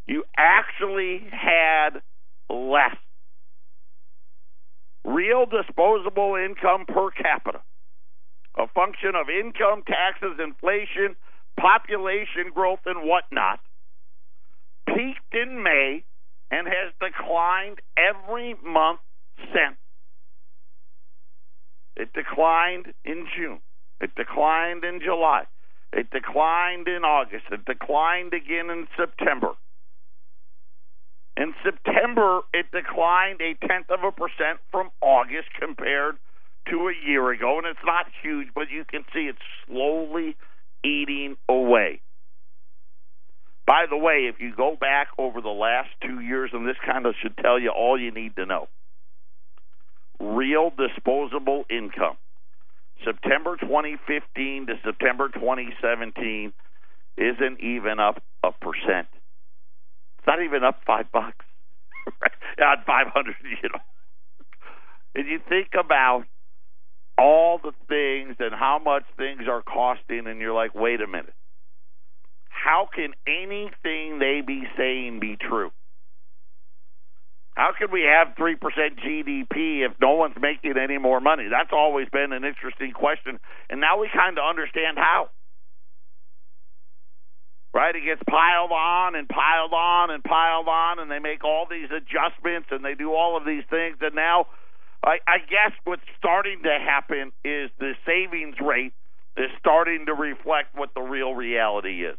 you 0.06 0.24
actually 0.36 1.22
had 1.30 2.00
less 2.48 2.96
real 5.04 5.44
disposable 5.44 6.36
income 6.36 6.86
per 6.86 7.10
capita, 7.10 7.60
a 8.56 8.66
function 8.68 9.12
of 9.14 9.28
income, 9.28 9.82
taxes, 9.86 10.38
inflation, 10.42 11.14
population 11.60 12.50
growth, 12.54 12.80
and 12.86 13.06
whatnot, 13.06 13.60
peaked 14.86 15.34
in 15.34 15.62
May 15.62 16.04
and 16.50 16.66
has 16.66 16.92
declined 17.00 17.80
every 17.98 18.54
month 18.64 19.00
since. 19.38 19.76
It 21.96 22.12
declined 22.12 22.92
in 23.04 23.26
June. 23.36 23.60
It 24.00 24.14
declined 24.16 24.84
in 24.84 25.00
July. 25.00 25.44
It 25.92 26.10
declined 26.10 26.88
in 26.88 27.04
August. 27.04 27.44
It 27.52 27.64
declined 27.64 28.34
again 28.34 28.68
in 28.68 28.88
September. 28.96 29.52
In 31.36 31.54
September, 31.64 32.40
it 32.52 32.66
declined 32.72 33.40
a 33.40 33.54
tenth 33.66 33.90
of 33.90 34.02
a 34.04 34.12
percent 34.12 34.58
from 34.70 34.90
August 35.00 35.48
compared 35.58 36.16
to 36.70 36.88
a 36.88 37.08
year 37.08 37.30
ago, 37.30 37.58
and 37.58 37.66
it's 37.66 37.84
not 37.84 38.06
huge, 38.22 38.48
but 38.54 38.70
you 38.70 38.84
can 38.84 39.04
see 39.12 39.28
it's 39.28 39.38
slowly 39.66 40.36
eating 40.84 41.36
away. 41.48 42.00
By 43.66 43.86
the 43.88 43.96
way, 43.96 44.26
if 44.26 44.40
you 44.40 44.54
go 44.54 44.76
back 44.78 45.08
over 45.18 45.40
the 45.40 45.48
last 45.48 45.90
two 46.04 46.20
years, 46.20 46.50
and 46.52 46.66
this 46.66 46.76
kind 46.84 47.06
of 47.06 47.14
should 47.20 47.36
tell 47.38 47.58
you 47.58 47.70
all 47.70 47.98
you 47.98 48.10
need 48.10 48.36
to 48.36 48.46
know 48.46 48.68
real 50.20 50.70
disposable 50.70 51.64
income, 51.70 52.16
September 53.04 53.56
2015 53.60 54.66
to 54.66 54.74
September 54.84 55.28
2017, 55.28 56.52
isn't 57.16 57.60
even 57.60 58.00
up 58.00 58.22
a 58.42 58.52
percent. 58.52 59.08
It's 60.18 60.26
not 60.26 60.42
even 60.42 60.64
up 60.64 60.80
five 60.86 61.10
bucks. 61.12 61.44
Not 62.58 62.84
500, 62.86 63.34
you 63.62 63.68
know. 63.68 63.80
And 65.14 65.28
you 65.28 65.38
think 65.48 65.68
about 65.78 66.24
all 67.16 67.60
the 67.62 67.72
things 67.88 68.36
and 68.40 68.52
how 68.52 68.80
much 68.84 69.04
things 69.16 69.42
are 69.48 69.62
costing, 69.62 70.26
and 70.26 70.40
you're 70.40 70.54
like, 70.54 70.74
wait 70.74 71.00
a 71.00 71.06
minute. 71.06 71.34
How 72.48 72.88
can 72.92 73.12
anything 73.26 74.18
they 74.18 74.40
be 74.44 74.64
saying 74.76 75.20
be 75.20 75.36
true? 75.36 75.70
How 77.54 77.70
can 77.78 77.92
we 77.92 78.02
have 78.02 78.34
3% 78.34 78.58
GDP 78.58 79.86
if 79.86 79.92
no 80.00 80.14
one's 80.14 80.34
making 80.40 80.74
any 80.76 80.98
more 80.98 81.20
money? 81.20 81.46
That's 81.48 81.70
always 81.72 82.08
been 82.10 82.32
an 82.32 82.44
interesting 82.44 82.92
question. 82.92 83.38
And 83.70 83.80
now 83.80 84.00
we 84.00 84.10
kind 84.12 84.36
of 84.38 84.44
understand 84.44 84.98
how. 84.98 85.30
Right? 87.72 87.94
It 87.94 88.04
gets 88.04 88.22
piled 88.28 88.72
on 88.72 89.14
and 89.14 89.28
piled 89.28 89.72
on 89.72 90.10
and 90.10 90.22
piled 90.22 90.68
on, 90.68 90.98
and 90.98 91.10
they 91.10 91.20
make 91.20 91.44
all 91.44 91.66
these 91.70 91.90
adjustments 91.90 92.68
and 92.70 92.84
they 92.84 92.94
do 92.94 93.14
all 93.14 93.36
of 93.36 93.44
these 93.44 93.64
things. 93.70 93.98
And 94.00 94.14
now, 94.14 94.46
I, 95.04 95.18
I 95.26 95.38
guess 95.38 95.72
what's 95.84 96.02
starting 96.18 96.62
to 96.64 96.70
happen 96.70 97.30
is 97.44 97.70
the 97.78 97.94
savings 98.06 98.56
rate 98.60 98.94
is 99.36 99.50
starting 99.58 100.06
to 100.06 100.14
reflect 100.14 100.74
what 100.74 100.90
the 100.94 101.02
real 101.02 101.34
reality 101.34 102.04
is. 102.04 102.16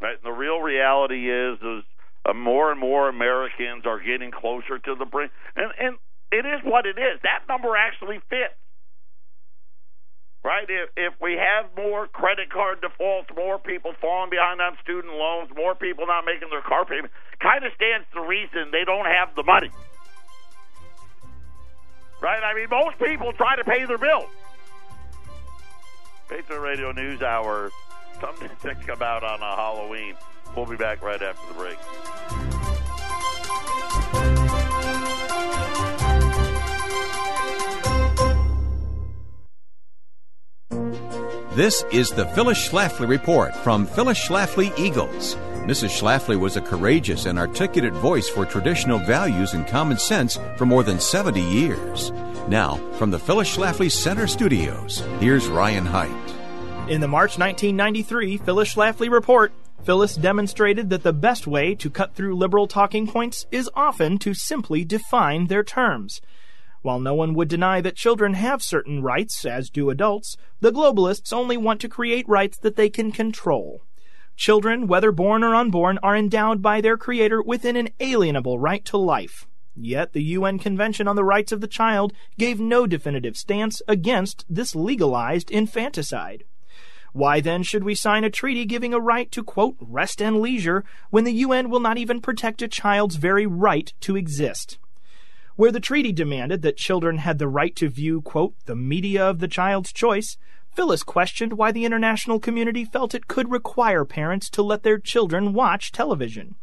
Right? 0.00 0.16
And 0.16 0.24
the 0.24 0.36
real 0.36 0.60
reality 0.60 1.30
is 1.30 1.58
is 1.60 1.84
uh, 2.24 2.34
more 2.34 2.70
and 2.70 2.80
more 2.80 3.08
Americans 3.08 3.86
are 3.86 4.00
getting 4.00 4.30
closer 4.30 4.78
to 4.78 4.94
the 4.94 5.04
brink, 5.04 5.32
and 5.56 5.72
and 5.78 5.96
it 6.30 6.46
is 6.46 6.60
what 6.64 6.86
it 6.86 6.98
is. 6.98 7.20
That 7.22 7.42
number 7.48 7.76
actually 7.76 8.20
fits. 8.28 8.54
Right? 10.42 10.64
If 10.68 10.90
if 10.96 11.14
we 11.20 11.34
have 11.34 11.70
more 11.76 12.06
credit 12.06 12.50
card 12.50 12.80
defaults, 12.80 13.28
more 13.36 13.58
people 13.58 13.92
falling 14.00 14.30
behind 14.30 14.60
on 14.60 14.76
student 14.82 15.14
loans, 15.14 15.50
more 15.54 15.74
people 15.74 16.06
not 16.06 16.24
making 16.24 16.48
their 16.50 16.62
car 16.62 16.84
payment, 16.84 17.12
kind 17.40 17.64
of 17.64 17.72
stands 17.74 18.06
to 18.14 18.20
reason 18.20 18.70
they 18.72 18.84
don't 18.84 19.06
have 19.06 19.34
the 19.36 19.42
money. 19.42 19.70
Right? 22.22 22.42
I 22.42 22.54
mean, 22.54 22.68
most 22.70 22.98
people 22.98 23.32
try 23.32 23.56
to 23.56 23.64
pay 23.64 23.84
their 23.86 23.98
bills. 23.98 24.28
Patriot 26.28 26.60
Radio 26.60 26.92
News 26.92 27.22
Hour 27.22 27.70
something 28.20 28.48
to 28.48 28.54
think 28.56 28.88
about 28.88 29.24
on 29.24 29.40
a 29.40 29.56
Halloween. 29.56 30.14
We'll 30.56 30.66
be 30.66 30.76
back 30.76 31.02
right 31.02 31.22
after 31.22 31.46
the 31.48 31.54
break. 31.54 31.78
This 41.54 41.84
is 41.92 42.10
the 42.10 42.26
Phyllis 42.26 42.68
Schlafly 42.68 43.08
Report 43.08 43.54
from 43.56 43.84
Phyllis 43.84 44.18
Schlafly 44.18 44.72
Eagles. 44.78 45.36
Mrs. 45.66 45.90
Schlafly 45.90 46.38
was 46.38 46.56
a 46.56 46.60
courageous 46.60 47.26
and 47.26 47.38
articulate 47.38 47.92
voice 47.92 48.28
for 48.28 48.46
traditional 48.46 48.98
values 48.98 49.52
and 49.52 49.66
common 49.66 49.98
sense 49.98 50.38
for 50.56 50.64
more 50.64 50.82
than 50.82 50.98
70 50.98 51.40
years. 51.40 52.12
Now, 52.48 52.76
from 52.94 53.10
the 53.10 53.18
Phyllis 53.18 53.54
Schlafly 53.54 53.90
Center 53.90 54.26
Studios, 54.26 55.02
here's 55.18 55.48
Ryan 55.48 55.84
Haidt. 55.84 56.88
In 56.88 57.00
the 57.00 57.08
March 57.08 57.36
1993 57.38 58.38
Phyllis 58.38 58.74
Schlafly 58.74 59.10
report, 59.10 59.52
Phyllis 59.82 60.14
demonstrated 60.14 60.90
that 60.90 61.02
the 61.02 61.12
best 61.12 61.46
way 61.46 61.74
to 61.74 61.88
cut 61.88 62.14
through 62.14 62.36
liberal 62.36 62.66
talking 62.66 63.06
points 63.06 63.46
is 63.50 63.70
often 63.74 64.18
to 64.18 64.34
simply 64.34 64.84
define 64.84 65.46
their 65.46 65.64
terms. 65.64 66.20
While 66.82 67.00
no 67.00 67.14
one 67.14 67.34
would 67.34 67.48
deny 67.48 67.80
that 67.80 67.96
children 67.96 68.34
have 68.34 68.62
certain 68.62 69.02
rights, 69.02 69.44
as 69.46 69.70
do 69.70 69.88
adults, 69.88 70.36
the 70.60 70.70
globalists 70.70 71.32
only 71.32 71.56
want 71.56 71.80
to 71.80 71.88
create 71.88 72.28
rights 72.28 72.58
that 72.58 72.76
they 72.76 72.90
can 72.90 73.10
control. 73.10 73.82
Children, 74.36 74.86
whether 74.86 75.12
born 75.12 75.42
or 75.42 75.54
unborn, 75.54 75.98
are 76.02 76.16
endowed 76.16 76.62
by 76.62 76.80
their 76.80 76.96
Creator 76.96 77.42
with 77.42 77.64
an 77.64 77.76
inalienable 77.76 78.58
right 78.58 78.84
to 78.86 78.96
life. 78.96 79.46
Yet 79.74 80.12
the 80.12 80.22
UN 80.22 80.58
Convention 80.58 81.08
on 81.08 81.16
the 81.16 81.24
Rights 81.24 81.52
of 81.52 81.60
the 81.60 81.66
Child 81.66 82.12
gave 82.38 82.60
no 82.60 82.86
definitive 82.86 83.36
stance 83.36 83.80
against 83.88 84.44
this 84.48 84.74
legalized 84.74 85.50
infanticide. 85.50 86.44
Why 87.12 87.40
then 87.40 87.62
should 87.62 87.84
we 87.84 87.94
sign 87.94 88.24
a 88.24 88.30
treaty 88.30 88.64
giving 88.64 88.94
a 88.94 89.00
right 89.00 89.30
to, 89.32 89.42
quote, 89.42 89.76
rest 89.80 90.22
and 90.22 90.40
leisure 90.40 90.84
when 91.10 91.24
the 91.24 91.32
UN 91.32 91.68
will 91.68 91.80
not 91.80 91.98
even 91.98 92.20
protect 92.20 92.62
a 92.62 92.68
child's 92.68 93.16
very 93.16 93.46
right 93.46 93.92
to 94.00 94.16
exist? 94.16 94.78
Where 95.56 95.72
the 95.72 95.80
treaty 95.80 96.12
demanded 96.12 96.62
that 96.62 96.76
children 96.76 97.18
had 97.18 97.38
the 97.38 97.48
right 97.48 97.74
to 97.76 97.88
view, 97.88 98.22
quote, 98.22 98.54
the 98.66 98.76
media 98.76 99.28
of 99.28 99.40
the 99.40 99.48
child's 99.48 99.92
choice, 99.92 100.38
Phyllis 100.72 101.02
questioned 101.02 101.54
why 101.54 101.72
the 101.72 101.84
international 101.84 102.38
community 102.38 102.84
felt 102.84 103.14
it 103.14 103.28
could 103.28 103.50
require 103.50 104.04
parents 104.04 104.48
to 104.50 104.62
let 104.62 104.84
their 104.84 104.98
children 104.98 105.52
watch 105.52 105.90
television. 105.90 106.54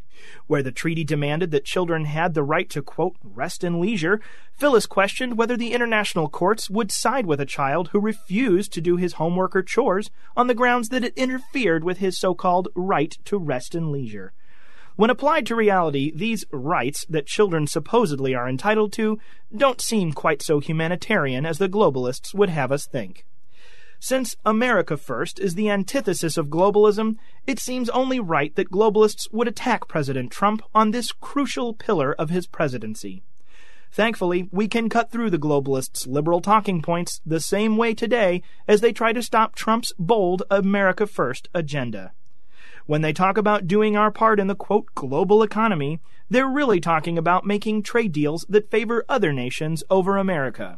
Where 0.47 0.63
the 0.63 0.71
treaty 0.71 1.03
demanded 1.03 1.51
that 1.51 1.65
children 1.65 2.05
had 2.05 2.33
the 2.33 2.43
right 2.43 2.69
to, 2.69 2.81
quote, 2.81 3.15
rest 3.23 3.63
and 3.63 3.79
leisure, 3.79 4.19
Phyllis 4.53 4.85
questioned 4.85 5.37
whether 5.37 5.57
the 5.57 5.73
international 5.73 6.29
courts 6.29 6.69
would 6.69 6.91
side 6.91 7.25
with 7.25 7.39
a 7.39 7.45
child 7.45 7.89
who 7.89 7.99
refused 7.99 8.73
to 8.73 8.81
do 8.81 8.97
his 8.97 9.13
homework 9.13 9.55
or 9.55 9.63
chores 9.63 10.09
on 10.35 10.47
the 10.47 10.55
grounds 10.55 10.89
that 10.89 11.03
it 11.03 11.17
interfered 11.17 11.83
with 11.83 11.97
his 11.99 12.17
so 12.17 12.33
called 12.33 12.67
right 12.75 13.17
to 13.25 13.37
rest 13.37 13.75
and 13.75 13.91
leisure. 13.91 14.33
When 14.95 15.11
applied 15.11 15.45
to 15.45 15.55
reality, 15.55 16.11
these 16.15 16.45
rights 16.51 17.05
that 17.07 17.27
children 17.27 17.67
supposedly 17.67 18.33
are 18.33 18.49
entitled 18.49 18.91
to 18.93 19.19
don't 19.55 19.79
seem 19.79 20.11
quite 20.11 20.41
so 20.41 20.59
humanitarian 20.59 21.45
as 21.45 21.59
the 21.59 21.69
globalists 21.69 22.33
would 22.33 22.49
have 22.49 22.71
us 22.71 22.87
think. 22.87 23.23
Since 23.99 24.35
America 24.45 24.95
First 24.95 25.39
is 25.39 25.55
the 25.55 25.69
antithesis 25.69 26.37
of 26.37 26.49
globalism, 26.49 27.17
it 27.47 27.59
seems 27.59 27.89
only 27.89 28.19
right 28.19 28.55
that 28.55 28.71
globalists 28.71 29.27
would 29.31 29.47
attack 29.47 29.87
President 29.87 30.31
Trump 30.31 30.61
on 30.73 30.91
this 30.91 31.11
crucial 31.11 31.73
pillar 31.73 32.13
of 32.13 32.29
his 32.29 32.45
presidency. 32.45 33.23
Thankfully, 33.91 34.49
we 34.51 34.67
can 34.67 34.89
cut 34.89 35.11
through 35.11 35.31
the 35.31 35.39
globalists' 35.39 36.05
liberal 36.05 36.41
talking 36.41 36.81
points 36.81 37.21
the 37.25 37.39
same 37.39 37.75
way 37.75 37.95
today 37.95 38.43
as 38.67 38.81
they 38.81 38.93
try 38.93 39.13
to 39.13 39.23
stop 39.23 39.55
Trump's 39.55 39.93
bold 39.97 40.43
America 40.51 41.07
First 41.07 41.49
agenda. 41.55 42.11
When 42.85 43.01
they 43.01 43.13
talk 43.13 43.37
about 43.37 43.67
doing 43.67 43.97
our 43.97 44.11
part 44.11 44.39
in 44.39 44.47
the 44.47 44.55
quote 44.55 44.93
global 44.93 45.41
economy, 45.41 45.99
they're 46.29 46.47
really 46.47 46.79
talking 46.79 47.17
about 47.17 47.45
making 47.45 47.83
trade 47.83 48.11
deals 48.11 48.45
that 48.47 48.69
favor 48.69 49.03
other 49.09 49.33
nations 49.33 49.83
over 49.89 50.17
America. 50.17 50.77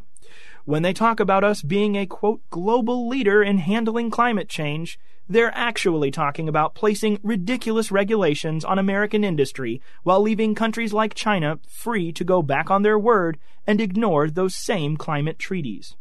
When 0.70 0.84
they 0.84 0.94
talk 0.94 1.20
about 1.20 1.44
us 1.44 1.64
being 1.64 1.96
a 1.96 2.06
quote 2.06 2.48
global 2.52 3.08
leader 3.08 3.42
in 3.42 3.58
handling 3.58 4.12
climate 4.12 4.48
change, 4.48 5.00
they're 5.28 5.52
actually 5.56 6.12
talking 6.12 6.48
about 6.48 6.76
placing 6.76 7.20
ridiculous 7.24 7.92
regulations 7.92 8.64
on 8.64 8.78
American 8.78 9.24
industry 9.24 9.82
while 10.04 10.22
leaving 10.22 10.54
countries 10.54 10.94
like 10.94 11.16
China 11.16 11.58
free 11.68 12.12
to 12.12 12.24
go 12.24 12.44
back 12.44 12.70
on 12.70 12.84
their 12.84 13.00
word 13.00 13.40
and 13.66 13.82
ignore 13.82 14.30
those 14.30 14.56
same 14.56 14.96
climate 14.96 15.40
treaties. 15.40 15.96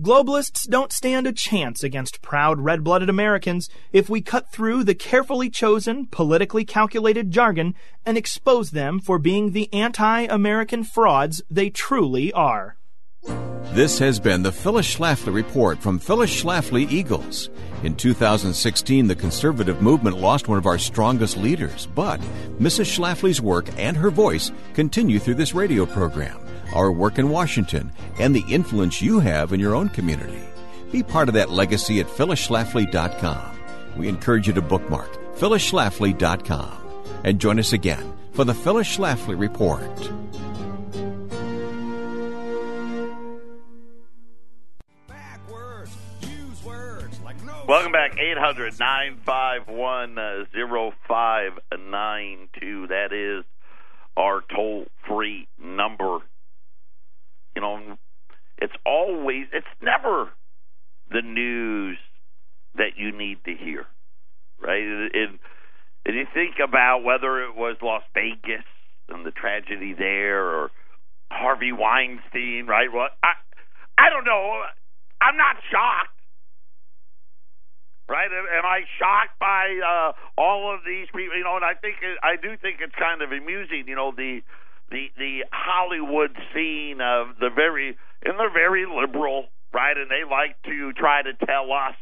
Globalists 0.00 0.68
don't 0.68 0.92
stand 0.92 1.26
a 1.26 1.32
chance 1.32 1.82
against 1.82 2.22
proud 2.22 2.60
red 2.60 2.84
blooded 2.84 3.10
Americans 3.10 3.68
if 3.92 4.08
we 4.08 4.22
cut 4.22 4.52
through 4.52 4.84
the 4.84 4.94
carefully 4.94 5.50
chosen, 5.50 6.06
politically 6.06 6.64
calculated 6.64 7.32
jargon 7.32 7.74
and 8.06 8.16
expose 8.16 8.70
them 8.70 9.00
for 9.00 9.18
being 9.18 9.50
the 9.50 9.68
anti 9.72 10.26
American 10.26 10.84
frauds 10.84 11.42
they 11.50 11.70
truly 11.70 12.32
are. 12.32 12.76
This 13.24 14.00
has 14.00 14.18
been 14.18 14.42
the 14.42 14.50
Phyllis 14.50 14.96
Schlafly 14.96 15.32
Report 15.32 15.78
from 15.78 16.00
Phyllis 16.00 16.42
Schlafly 16.42 16.90
Eagles. 16.90 17.50
In 17.84 17.94
2016, 17.94 19.06
the 19.06 19.14
conservative 19.14 19.80
movement 19.80 20.18
lost 20.18 20.48
one 20.48 20.58
of 20.58 20.66
our 20.66 20.76
strongest 20.76 21.36
leaders, 21.36 21.86
but 21.94 22.20
Mrs. 22.58 22.98
Schlafly's 22.98 23.40
work 23.40 23.68
and 23.78 23.96
her 23.96 24.10
voice 24.10 24.50
continue 24.74 25.20
through 25.20 25.36
this 25.36 25.54
radio 25.54 25.86
program, 25.86 26.44
our 26.74 26.90
work 26.90 27.18
in 27.18 27.28
Washington, 27.28 27.92
and 28.18 28.34
the 28.34 28.44
influence 28.48 29.00
you 29.00 29.20
have 29.20 29.52
in 29.52 29.60
your 29.60 29.76
own 29.76 29.88
community. 29.90 30.42
Be 30.90 31.04
part 31.04 31.28
of 31.28 31.34
that 31.34 31.50
legacy 31.50 32.00
at 32.00 32.08
phyllisschlafly.com. 32.08 33.60
We 33.96 34.08
encourage 34.08 34.48
you 34.48 34.52
to 34.54 34.62
bookmark 34.62 35.16
phyllisschlafly.com 35.36 36.76
and 37.22 37.40
join 37.40 37.60
us 37.60 37.72
again 37.72 38.16
for 38.32 38.44
the 38.44 38.54
Phyllis 38.54 38.96
Schlafly 38.96 39.38
Report. 39.38 40.10
Welcome 47.70 47.92
back, 47.92 48.18
Eight 48.18 48.36
hundred 48.36 48.80
nine 48.80 49.20
five 49.24 49.68
one 49.68 50.18
zero 50.52 50.92
five 51.06 51.52
nine 51.78 52.48
two. 52.60 52.88
That 52.88 53.12
is 53.12 53.44
our 54.16 54.42
toll 54.52 54.86
free 55.06 55.46
number. 55.56 56.18
You 57.54 57.62
know, 57.62 57.96
it's 58.58 58.72
always, 58.84 59.46
it's 59.52 59.68
never 59.80 60.30
the 61.12 61.22
news 61.22 61.96
that 62.74 62.96
you 62.96 63.16
need 63.16 63.38
to 63.44 63.54
hear, 63.54 63.86
right? 64.60 64.82
And, 64.82 65.38
and 66.04 66.16
you 66.16 66.26
think 66.34 66.56
about 66.58 67.04
whether 67.04 67.40
it 67.44 67.54
was 67.54 67.76
Las 67.82 68.02
Vegas 68.14 68.66
and 69.08 69.24
the 69.24 69.30
tragedy 69.30 69.94
there 69.96 70.44
or 70.44 70.72
Harvey 71.30 71.70
Weinstein, 71.70 72.66
right? 72.66 72.92
Well, 72.92 73.10
I, 73.22 73.34
I 73.96 74.10
don't 74.10 74.24
know. 74.24 74.62
I'm 75.20 75.36
not 75.36 75.54
shocked 75.70 76.19
right? 78.10 78.26
Am 78.26 78.66
I 78.66 78.82
shocked 78.98 79.38
by 79.38 79.70
uh, 79.78 80.12
all 80.36 80.74
of 80.74 80.80
these 80.84 81.06
people? 81.14 81.38
You 81.38 81.44
know, 81.44 81.54
and 81.54 81.64
I 81.64 81.74
think 81.78 82.02
I 82.22 82.34
do 82.34 82.58
think 82.58 82.82
it's 82.82 82.94
kind 82.98 83.22
of 83.22 83.30
amusing. 83.30 83.86
You 83.86 83.94
know, 83.94 84.10
the 84.10 84.42
the 84.90 85.06
the 85.16 85.46
Hollywood 85.54 86.34
scene 86.52 86.98
of 87.00 87.38
the 87.38 87.54
very 87.54 87.96
and 88.26 88.34
they're 88.34 88.52
very 88.52 88.84
liberal, 88.84 89.46
right? 89.72 89.96
And 89.96 90.10
they 90.10 90.28
like 90.28 90.60
to 90.66 90.92
try 90.92 91.22
to 91.22 91.32
tell 91.46 91.70
us 91.70 91.94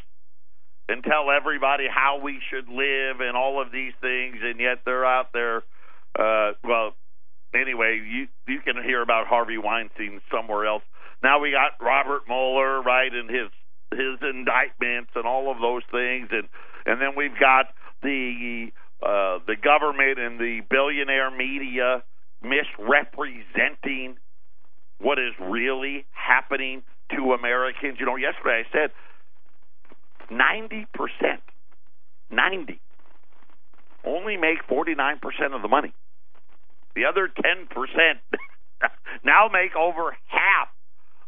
and 0.88 1.04
tell 1.04 1.30
everybody 1.30 1.84
how 1.84 2.18
we 2.24 2.40
should 2.48 2.66
live 2.72 3.20
and 3.20 3.36
all 3.36 3.60
of 3.60 3.70
these 3.70 3.92
things, 4.00 4.36
and 4.40 4.58
yet 4.58 4.80
they're 4.86 5.04
out 5.04 5.34
there. 5.34 5.62
Uh, 6.18 6.56
well, 6.64 6.96
anyway, 7.54 8.00
you 8.00 8.28
you 8.48 8.60
can 8.64 8.82
hear 8.82 9.02
about 9.02 9.26
Harvey 9.26 9.58
Weinstein 9.58 10.22
somewhere 10.32 10.66
else. 10.66 10.82
Now 11.22 11.40
we 11.40 11.52
got 11.52 11.84
Robert 11.84 12.22
Mueller, 12.26 12.80
right, 12.80 13.12
and 13.12 13.28
his 13.28 13.50
his 13.90 14.18
indictments 14.22 15.10
and 15.14 15.24
all 15.26 15.50
of 15.50 15.60
those 15.60 15.82
things, 15.90 16.28
and 16.30 16.48
and 16.86 17.00
then 17.00 17.16
we've 17.16 17.38
got 17.38 17.66
the 18.02 18.68
uh, 19.02 19.38
the 19.46 19.56
government 19.56 20.18
and 20.18 20.38
the 20.38 20.60
billionaire 20.68 21.30
media 21.30 22.02
misrepresenting 22.42 24.16
what 24.98 25.18
is 25.18 25.32
really 25.40 26.04
happening 26.12 26.82
to 27.14 27.32
Americans. 27.32 27.98
You 27.98 28.06
know, 28.06 28.16
yesterday 28.16 28.64
I 28.66 28.72
said 28.72 28.90
ninety 30.30 30.86
percent, 30.94 31.42
ninety, 32.30 32.80
only 34.04 34.36
make 34.36 34.58
forty 34.68 34.94
nine 34.94 35.18
percent 35.20 35.54
of 35.54 35.62
the 35.62 35.68
money. 35.68 35.92
The 36.94 37.04
other 37.04 37.28
ten 37.28 37.66
percent 37.68 38.18
now 39.24 39.48
make 39.52 39.76
over 39.76 40.16
half 40.26 40.68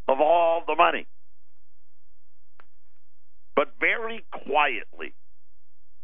of 0.09 0.21
all 0.21 0.63
the 0.67 0.75
money 0.75 1.07
but 3.61 3.75
very 3.79 4.25
quietly. 4.31 5.13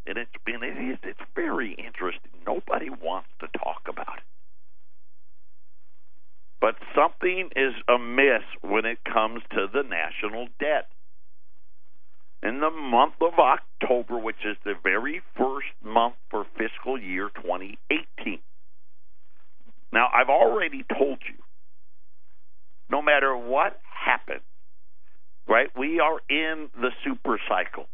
And 0.06 0.18
it's 0.18 0.30
been 0.44 0.62
it 0.62 0.76
is 0.76 0.98
it's 1.02 1.26
very 1.34 1.72
interesting. 1.72 2.32
Nobody 2.46 2.90
wants 2.90 3.30
to 3.40 3.46
talk 3.58 3.80
about 3.88 4.18
it. 4.18 4.24
But 6.60 6.74
something 6.94 7.48
is 7.56 7.72
amiss 7.88 8.42
when 8.60 8.84
it 8.84 8.98
comes 9.10 9.40
to 9.52 9.68
the 9.72 9.82
national 9.82 10.48
debt. 10.60 10.88
In 12.42 12.60
the 12.60 12.70
month 12.70 13.14
of 13.22 13.38
October, 13.38 14.18
which 14.18 14.44
is 14.44 14.58
the 14.62 14.74
very 14.82 15.22
first 15.38 15.72
month 15.82 16.16
for 16.30 16.44
fiscal 16.58 17.00
year 17.00 17.30
2018. 17.36 18.38
Now, 19.94 20.08
I've 20.12 20.28
already 20.28 20.84
told 20.92 21.20
you, 21.26 21.42
no 22.90 23.00
matter 23.00 23.34
what 23.34 23.80
happens, 23.82 24.42
right? 25.48 25.68
We 25.78 26.00
are 26.00 26.20
in 26.28 26.68
the 26.80 26.90
super 27.04 27.38
cycle. 27.48 27.86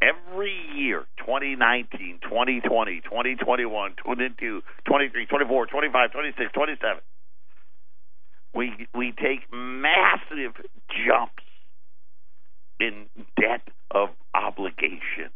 Every 0.00 0.54
year, 0.74 1.04
2019, 1.18 2.18
2020, 2.22 3.00
2021, 3.02 3.94
22, 4.04 4.62
23, 4.84 5.26
24, 5.26 5.66
25, 5.66 6.12
26, 6.12 6.52
27, 6.52 7.02
we, 8.54 8.88
we 8.94 9.12
take 9.12 9.40
massive 9.52 10.54
jumps 11.06 11.44
in 12.80 13.06
debt 13.40 13.62
of 13.92 14.08
obligation, 14.34 15.30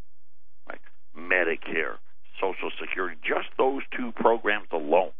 like 0.67 0.81
Medicare, 1.17 1.95
Social 2.41 2.69
Security. 2.79 3.15
Just 3.25 3.47
those 3.57 3.83
two 3.95 4.11
programs 4.11 4.67
alone 4.73 5.11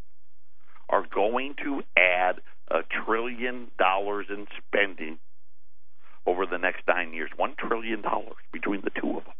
are 0.89 1.05
going 1.13 1.55
to 1.63 1.81
add 1.95 2.41
a 2.69 2.79
trillion 3.05 3.71
dollars 3.79 4.25
in 4.29 4.45
spending 4.57 5.17
over 6.27 6.45
the 6.45 6.57
next 6.59 6.83
nine 6.87 7.13
years. 7.13 7.31
One 7.35 7.55
trillion 7.57 8.01
dollars 8.01 8.37
between 8.51 8.81
the 8.83 8.91
two 8.91 9.17
of 9.17 9.23
them. 9.23 9.33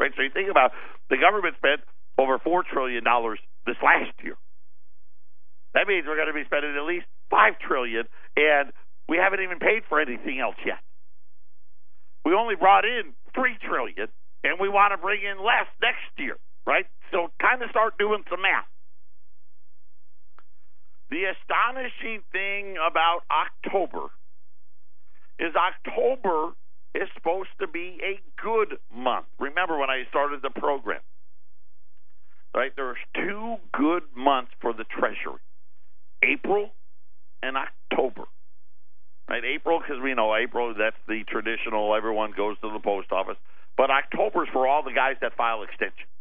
right? 0.00 0.10
So 0.16 0.22
you 0.22 0.30
think 0.32 0.50
about 0.50 0.72
the 1.10 1.16
government 1.20 1.54
spent 1.58 1.80
over 2.18 2.38
four 2.38 2.64
trillion 2.64 3.04
dollars 3.04 3.38
this 3.66 3.76
last 3.84 4.10
year. 4.24 4.34
That 5.74 5.86
means 5.86 6.06
we're 6.06 6.16
going 6.16 6.32
to 6.32 6.34
be 6.34 6.44
spending 6.46 6.74
at 6.76 6.86
least 6.86 7.06
five 7.30 7.58
trillion, 7.60 8.04
and 8.36 8.72
we 9.08 9.18
haven't 9.18 9.40
even 9.42 9.58
paid 9.58 9.82
for 9.88 10.00
anything 10.00 10.40
else 10.40 10.56
yet. 10.64 10.78
We 12.24 12.32
only 12.32 12.56
brought 12.56 12.84
in 12.86 13.12
three 13.34 13.58
trillion, 13.60 14.08
and 14.44 14.58
we 14.58 14.68
want 14.68 14.92
to 14.94 14.98
bring 14.98 15.20
in 15.22 15.44
less 15.44 15.66
next 15.82 16.08
year, 16.16 16.36
right? 16.66 16.86
So 17.12 17.28
kind 17.42 17.62
of 17.62 17.70
start 17.70 17.98
doing 17.98 18.24
some 18.30 18.40
math. 18.40 18.64
The 21.10 21.26
astonishing 21.36 22.22
thing 22.32 22.76
about 22.78 23.22
October 23.28 24.08
is 25.38 25.52
October 25.54 26.52
is 26.94 27.08
supposed 27.14 27.50
to 27.60 27.66
be 27.66 27.98
a 28.02 28.20
good 28.40 28.78
month. 28.94 29.26
Remember 29.38 29.78
when 29.78 29.90
I 29.90 30.04
started 30.08 30.42
the 30.42 30.50
program, 30.50 31.00
right? 32.54 32.72
There's 32.76 32.98
two 33.14 33.56
good 33.72 34.02
months 34.16 34.52
for 34.60 34.72
the 34.72 34.84
Treasury, 34.84 35.42
April 36.22 36.70
and 37.42 37.56
October. 37.56 38.24
Right, 39.26 39.42
April 39.42 39.80
because 39.80 40.02
we 40.02 40.12
know 40.12 40.36
April 40.36 40.74
that's 40.76 41.00
the 41.08 41.24
traditional. 41.26 41.94
Everyone 41.94 42.32
goes 42.36 42.58
to 42.60 42.70
the 42.70 42.78
post 42.78 43.10
office, 43.10 43.38
but 43.74 43.88
October's 43.90 44.48
for 44.52 44.68
all 44.68 44.82
the 44.82 44.92
guys 44.92 45.16
that 45.22 45.34
file 45.34 45.62
extensions. 45.62 46.12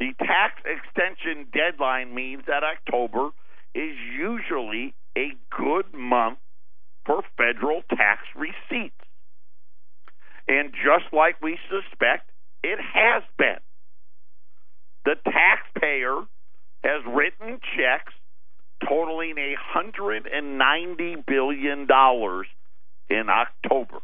The 0.00 0.14
tax 0.18 0.60
extension 0.66 1.46
deadline 1.54 2.12
means 2.12 2.42
that 2.48 2.64
October 2.64 3.30
is 3.72 3.94
usually 4.18 4.94
a 5.16 5.30
good 5.56 5.94
month 5.94 6.38
for 7.04 7.22
federal 7.36 7.82
tax 7.90 8.22
receipts. 8.36 8.94
And 10.48 10.72
just 10.72 11.12
like 11.12 11.40
we 11.40 11.58
suspect, 11.68 12.30
it 12.62 12.78
has 12.78 13.22
been. 13.38 13.60
The 15.04 15.16
taxpayer 15.24 16.24
has 16.84 17.02
written 17.06 17.60
checks 17.76 18.12
totaling 18.88 19.36
$190 19.36 21.26
billion 21.26 21.86
in 23.10 23.28
October. 23.28 23.98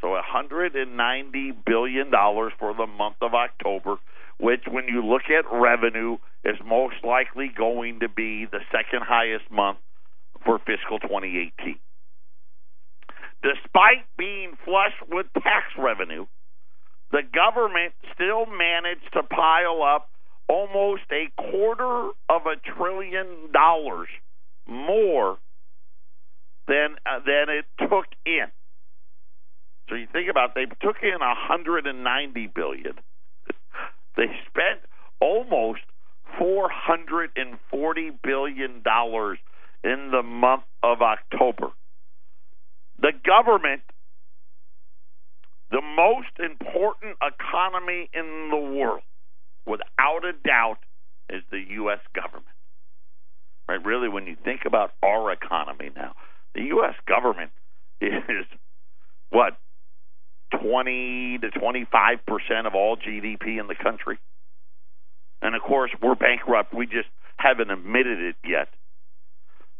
So 0.00 0.20
$190 0.34 1.64
billion 1.64 2.10
for 2.10 2.74
the 2.74 2.86
month 2.86 3.16
of 3.22 3.34
October, 3.34 3.96
which, 4.38 4.64
when 4.68 4.88
you 4.88 5.04
look 5.04 5.22
at 5.30 5.44
revenue, 5.50 6.18
is 6.44 6.56
most 6.64 6.96
likely 7.04 7.50
going 7.56 8.00
to 8.00 8.08
be 8.08 8.44
the 8.44 8.60
second 8.70 9.02
highest 9.06 9.50
month 9.50 9.78
for 10.44 10.58
fiscal 10.58 10.98
2018. 11.00 11.78
Despite 13.42 14.06
being 14.16 14.56
flush 14.64 14.94
with 15.10 15.26
tax 15.34 15.66
revenue, 15.78 16.26
the 17.12 17.22
government 17.22 17.92
still 18.14 18.46
managed 18.46 19.12
to 19.12 19.22
pile 19.22 19.82
up 19.82 20.10
almost 20.48 21.02
a 21.12 21.30
quarter 21.36 22.10
of 22.28 22.42
a 22.46 22.56
trillion 22.76 23.52
dollars 23.52 24.08
more 24.66 25.38
than 26.66 26.96
uh, 27.06 27.20
than 27.24 27.46
it 27.48 27.66
took 27.78 28.06
in. 28.24 28.46
So 29.88 29.96
you 29.96 30.06
think 30.12 30.30
about 30.30 30.56
it, 30.56 30.68
they 30.70 30.86
took 30.86 30.96
in 31.02 31.20
190 31.20 32.46
billion. 32.54 32.94
They 34.16 34.26
spent 34.48 34.80
almost 35.20 35.80
440 36.38 38.10
billion 38.22 38.82
dollars 38.82 39.38
in 39.84 40.10
the 40.10 40.22
month 40.22 40.64
of 40.82 41.02
October. 41.02 41.68
The 43.00 43.12
government, 43.24 43.82
the 45.70 45.82
most 45.82 46.38
important 46.38 47.16
economy 47.22 48.08
in 48.14 48.48
the 48.50 48.78
world, 48.78 49.02
without 49.66 50.24
a 50.24 50.32
doubt, 50.32 50.78
is 51.28 51.42
the 51.50 51.60
U.S. 51.76 52.00
government. 52.14 52.46
Right? 53.68 53.84
Really, 53.84 54.08
when 54.08 54.26
you 54.26 54.36
think 54.42 54.62
about 54.66 54.92
our 55.02 55.30
economy 55.32 55.90
now, 55.94 56.14
the 56.54 56.62
U.S. 56.62 56.94
government 57.06 57.50
is 58.00 58.46
what 59.30 59.58
20 60.62 61.38
to 61.38 61.50
25 61.50 62.18
percent 62.26 62.66
of 62.66 62.74
all 62.74 62.96
GDP 62.96 63.60
in 63.60 63.66
the 63.66 63.74
country. 63.74 64.18
And 65.42 65.54
of 65.54 65.62
course, 65.62 65.90
we're 66.00 66.14
bankrupt. 66.14 66.72
We 66.72 66.86
just 66.86 67.08
haven't 67.36 67.70
admitted 67.70 68.20
it 68.20 68.36
yet. 68.44 68.68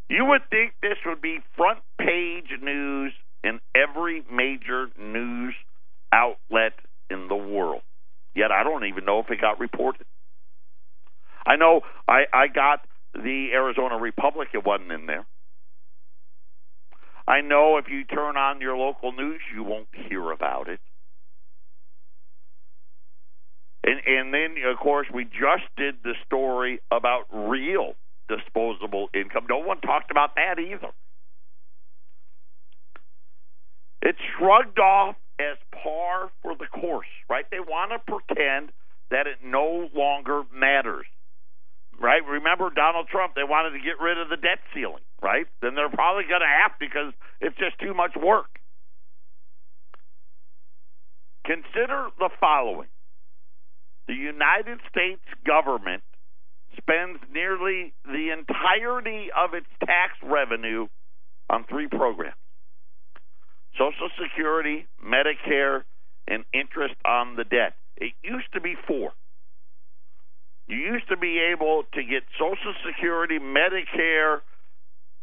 You 0.08 0.26
would 0.26 0.42
think 0.50 0.74
this 0.82 0.98
would 1.06 1.22
be 1.22 1.38
front 1.56 1.80
page 1.98 2.50
news 2.62 3.12
in 3.42 3.60
every 3.74 4.22
major 4.30 4.88
news 4.98 5.54
outlet 6.12 6.74
in 7.10 7.28
the 7.28 7.36
world. 7.36 7.82
Yet 8.34 8.50
I 8.50 8.62
don't 8.62 8.84
even 8.84 9.04
know 9.04 9.20
if 9.20 9.30
it 9.30 9.40
got 9.40 9.60
reported. 9.60 10.06
I 11.46 11.56
know 11.56 11.82
I, 12.08 12.24
I 12.32 12.48
got 12.48 12.80
the 13.14 13.50
Arizona 13.52 13.96
Republic, 13.96 14.48
it 14.54 14.64
wasn't 14.64 14.92
in 14.92 15.06
there. 15.06 15.26
I 17.26 17.40
know 17.40 17.78
if 17.78 17.86
you 17.88 18.04
turn 18.04 18.36
on 18.36 18.60
your 18.60 18.76
local 18.76 19.12
news, 19.12 19.40
you 19.54 19.62
won't 19.62 19.88
hear 20.08 20.30
about 20.30 20.68
it. 20.68 20.80
And, 23.84 24.00
and 24.06 24.34
then, 24.34 24.56
of 24.70 24.78
course, 24.78 25.06
we 25.12 25.24
just 25.24 25.64
did 25.76 25.96
the 26.02 26.14
story 26.26 26.80
about 26.90 27.24
real 27.32 27.94
disposable 28.28 29.08
income. 29.14 29.46
No 29.48 29.58
one 29.58 29.80
talked 29.80 30.10
about 30.10 30.34
that 30.36 30.58
either. 30.58 30.92
It's 34.02 34.18
shrugged 34.36 34.78
off 34.78 35.16
as 35.40 35.56
par 35.72 36.30
for 36.42 36.54
the 36.54 36.66
course, 36.66 37.08
right? 37.28 37.44
They 37.50 37.60
want 37.60 37.92
to 37.92 37.98
pretend 37.98 38.70
that 39.10 39.26
it 39.26 39.38
no 39.42 39.88
longer 39.94 40.42
matters, 40.52 41.06
right? 42.00 42.20
Remember 42.24 42.70
Donald 42.74 43.08
Trump, 43.08 43.34
they 43.34 43.44
wanted 43.44 43.70
to 43.70 43.82
get 43.82 44.00
rid 44.00 44.18
of 44.18 44.28
the 44.28 44.36
debt 44.36 44.60
ceiling, 44.74 45.02
right? 45.22 45.46
Then 45.62 45.74
they're 45.74 45.88
probably 45.88 46.24
going 46.28 46.42
to 46.42 46.54
have 46.62 46.72
because 46.78 47.12
it's 47.40 47.56
just 47.56 47.78
too 47.80 47.94
much 47.94 48.12
work. 48.16 48.60
Consider 51.44 52.08
the 52.18 52.30
following 52.40 52.88
the 54.06 54.14
United 54.14 54.80
States 54.88 55.24
government 55.46 56.02
spends 56.76 57.18
nearly 57.32 57.92
the 58.04 58.30
entirety 58.30 59.28
of 59.36 59.54
its 59.54 59.66
tax 59.80 60.12
revenue 60.22 60.88
on 61.50 61.64
three 61.64 61.88
programs 61.88 62.36
Social 63.78 64.08
Security, 64.22 64.86
Medicare, 65.04 65.82
and 66.28 66.44
interest 66.52 66.94
on 67.04 67.36
the 67.36 67.44
debt. 67.44 67.74
It 67.96 68.12
used 68.22 68.52
to 68.54 68.60
be 68.60 68.74
four. 68.86 69.12
You 70.66 70.76
used 70.76 71.08
to 71.08 71.16
be 71.16 71.38
able 71.52 71.82
to 71.92 72.02
get 72.02 72.22
Social 72.38 72.72
Security, 72.86 73.38
Medicare, 73.38 74.40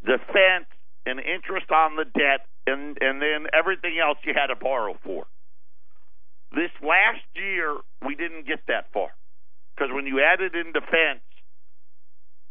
defense, 0.05 0.67
and 1.05 1.19
interest 1.19 1.71
on 1.71 1.95
the 1.95 2.05
debt, 2.05 2.45
and, 2.67 2.97
and 3.01 3.21
then 3.21 3.47
everything 3.51 3.97
else 3.97 4.19
you 4.23 4.33
had 4.35 4.47
to 4.47 4.55
borrow 4.55 4.95
for. 5.03 5.25
This 6.51 6.69
last 6.81 7.25
year, 7.33 7.77
we 8.05 8.13
didn't 8.15 8.45
get 8.45 8.59
that 8.67 8.91
far. 8.93 9.09
Because 9.73 9.89
when 9.93 10.05
you 10.05 10.21
added 10.21 10.53
in 10.53 10.73
defense, 10.73 11.23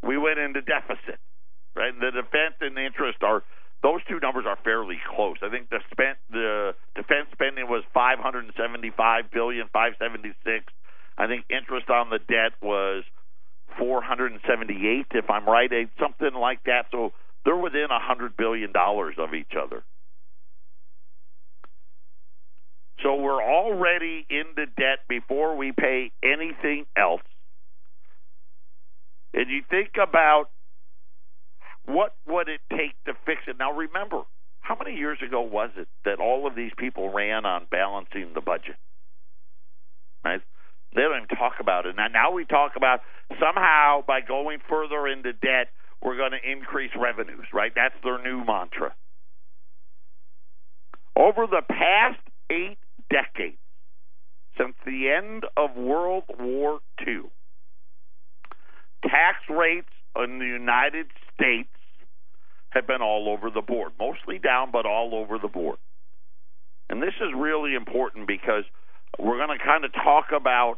we 0.03 0.17
went 0.19 0.39
into 0.39 0.63
deficit. 0.63 1.19
Right? 1.75 1.93
The 1.99 2.11
defense 2.11 2.57
and 2.61 2.77
interest 2.79 3.23
are 3.23 3.43
those 3.83 4.01
two 4.09 4.19
numbers 4.21 4.45
are 4.47 4.59
fairly 4.63 4.99
close. 5.15 5.37
I 5.43 5.49
think 5.49 5.71
the 5.71 5.81
spent 5.91 6.19
the 6.31 6.75
defense 6.95 7.29
spending 7.33 7.69
was 7.69 7.85
575 7.95 9.31
billion, 9.33 9.69
576. 9.73 10.65
I 11.17 11.27
think 11.27 11.45
interest 11.49 11.89
on 11.89 12.11
the 12.11 12.19
debt 12.19 12.53
was 12.61 13.05
478 13.79 15.07
if 15.13 15.31
I'm 15.31 15.47
right, 15.47 15.73
eh, 15.73 15.85
something 15.99 16.35
like 16.35 16.65
that. 16.65 16.87
So 16.91 17.13
they're 17.45 17.57
within 17.57 17.87
a 17.91 18.01
100 18.01 18.37
billion 18.37 18.73
dollars 18.73 19.15
of 19.19 19.33
each 19.35 19.53
other. 19.57 19.83
So 23.03 23.15
we're 23.15 23.43
already 23.43 24.27
into 24.29 24.67
debt 24.67 25.09
before 25.09 25.57
we 25.57 25.73
pay 25.73 26.13
anything 26.23 26.85
else. 26.97 27.23
And 29.33 29.49
you 29.51 29.63
think 29.69 29.91
about 30.01 30.47
what 31.87 32.15
would 32.27 32.49
it 32.49 32.61
take 32.71 32.95
to 33.07 33.15
fix 33.25 33.43
it? 33.47 33.57
Now, 33.59 33.73
remember, 33.73 34.23
how 34.61 34.77
many 34.77 34.97
years 34.97 35.19
ago 35.27 35.41
was 35.41 35.71
it 35.77 35.89
that 36.05 36.21
all 36.21 36.47
of 36.47 36.55
these 36.55 36.73
people 36.77 37.13
ran 37.13 37.45
on 37.45 37.67
balancing 37.71 38.33
the 38.35 38.41
budget? 38.41 38.77
Right? 40.25 40.41
They 40.95 41.03
don't 41.03 41.25
even 41.25 41.37
talk 41.37 41.55
about 41.61 41.87
it. 41.87 41.97
Now, 41.97 42.09
now 42.09 42.33
we 42.33 42.45
talk 42.45 42.73
about 42.77 43.01
somehow 43.41 44.03
by 44.07 44.21
going 44.21 44.59
further 44.69 45.07
into 45.07 45.33
debt, 45.33 45.69
we're 46.03 46.17
going 46.17 46.33
to 46.33 46.51
increase 46.51 46.91
revenues, 46.97 47.47
right? 47.53 47.73
That's 47.75 47.95
their 48.03 48.23
new 48.23 48.45
mantra. 48.45 48.95
Over 51.17 51.47
the 51.47 51.63
past 51.69 52.21
eight 52.51 52.79
decades, 53.11 53.59
since 54.59 54.75
the 54.85 55.11
end 55.11 55.45
of 55.57 55.77
World 55.77 56.25
War 56.39 56.81
II, 57.07 57.31
tax 59.03 59.39
rates 59.49 59.89
in 60.17 60.39
the 60.39 60.47
United 60.47 61.07
States 61.35 61.69
have 62.71 62.87
been 62.87 63.03
all 63.03 63.29
over 63.29 63.51
the 63.51 63.63
board, 63.63 63.93
mostly 63.99 64.39
down, 64.39 64.71
but 64.71 64.87
all 64.87 65.15
over 65.15 65.39
the 65.39 65.49
board. 65.49 65.79
And 66.89 67.03
this 67.03 67.15
is 67.21 67.29
really 67.37 67.75
important 67.75 68.27
because 68.27 68.65
we're 69.19 69.45
going 69.45 69.57
to 69.57 69.65
kind 69.65 69.85
of 69.85 69.93
talk 69.93 70.27
about 70.35 70.77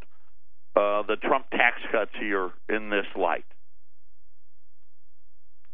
uh, 0.74 1.02
the 1.02 1.16
Trump 1.16 1.50
tax 1.50 1.76
cuts 1.90 2.12
here 2.18 2.50
in 2.68 2.90
this 2.90 3.06
light. 3.16 3.44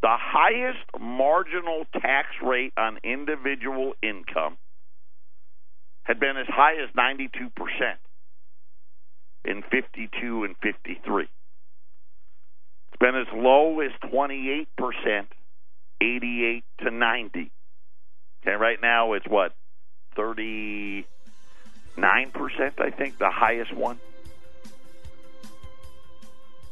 The 0.01 0.15
highest 0.17 0.85
marginal 0.99 1.85
tax 1.93 2.27
rate 2.43 2.73
on 2.77 2.99
individual 3.03 3.93
income 4.01 4.57
had 6.03 6.19
been 6.19 6.37
as 6.37 6.47
high 6.47 6.81
as 6.81 6.89
92% 6.95 7.51
in 9.45 9.61
52 9.69 10.43
and 10.43 10.55
53. 10.61 11.27
Been 12.99 13.15
as 13.15 13.27
low 13.33 13.79
as 13.79 13.91
28% 14.11 14.67
88 16.01 16.63
to 16.79 16.91
90. 16.91 17.51
Okay, 18.41 18.55
right 18.55 18.81
now 18.81 19.13
it's 19.13 19.27
what 19.27 19.53
39 20.15 22.31
percent, 22.31 22.79
I 22.79 22.89
think, 22.89 23.17
the 23.17 23.29
highest 23.29 23.73
one. 23.73 23.99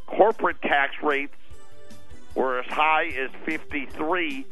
Corporate 0.05 0.61
tax 0.61 0.95
rates 1.03 1.35
were 2.35 2.59
as 2.59 2.65
high 2.67 3.07
as 3.07 3.29
53 3.45 4.45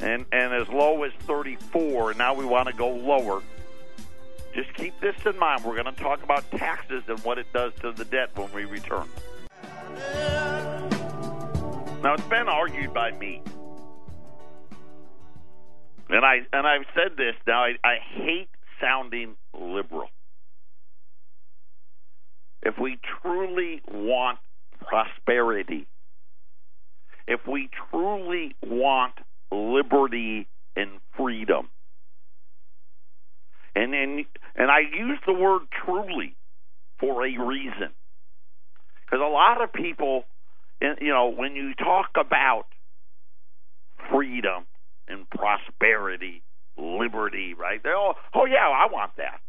and 0.00 0.26
and 0.32 0.52
as 0.52 0.68
low 0.68 1.04
as 1.04 1.12
34, 1.20 2.10
and 2.10 2.18
now 2.18 2.34
we 2.34 2.44
want 2.44 2.68
to 2.68 2.74
go 2.74 2.90
lower. 2.90 3.42
Just 4.54 4.72
keep 4.74 4.98
this 5.00 5.14
in 5.26 5.38
mind. 5.38 5.64
We're 5.64 5.80
going 5.80 5.94
to 5.94 6.02
talk 6.02 6.22
about 6.22 6.50
taxes 6.50 7.04
and 7.06 7.18
what 7.20 7.38
it 7.38 7.46
does 7.52 7.72
to 7.82 7.92
the 7.92 8.04
debt 8.04 8.36
when 8.36 8.52
we 8.52 8.64
return. 8.64 9.06
Now 12.02 12.14
it's 12.14 12.28
been 12.28 12.48
argued 12.48 12.94
by 12.94 13.10
me, 13.10 13.42
and 16.08 16.24
I 16.24 16.38
and 16.52 16.66
I've 16.66 16.86
said 16.94 17.16
this. 17.16 17.34
Now 17.46 17.64
I, 17.64 17.74
I 17.84 17.96
hate 18.00 18.48
sounding 18.80 19.34
liberal. 19.52 20.08
If 22.62 22.78
we 22.78 22.98
truly 23.20 23.82
want 23.90 24.38
prosperity, 24.80 25.86
if 27.26 27.40
we 27.46 27.68
truly 27.90 28.54
want 28.62 29.14
liberty 29.50 30.46
and 30.76 31.00
freedom, 31.16 31.68
and 33.74 33.92
and 33.94 34.24
and 34.54 34.70
I 34.70 34.80
use 34.80 35.18
the 35.26 35.34
word 35.34 35.62
truly 35.84 36.36
for 37.00 37.26
a 37.26 37.38
reason, 37.38 37.90
because 39.08 39.24
a 39.24 39.30
lot 39.30 39.62
of 39.62 39.72
people 39.72 40.24
you 40.80 41.08
know, 41.08 41.32
when 41.34 41.56
you 41.56 41.74
talk 41.74 42.10
about 42.18 42.64
freedom 44.10 44.66
and 45.08 45.28
prosperity, 45.30 46.42
liberty, 46.76 47.54
right? 47.54 47.82
They 47.82 47.90
all, 47.90 48.14
oh 48.34 48.46
yeah, 48.46 48.68
I 48.68 48.86
want 48.90 49.12
that. 49.16 49.40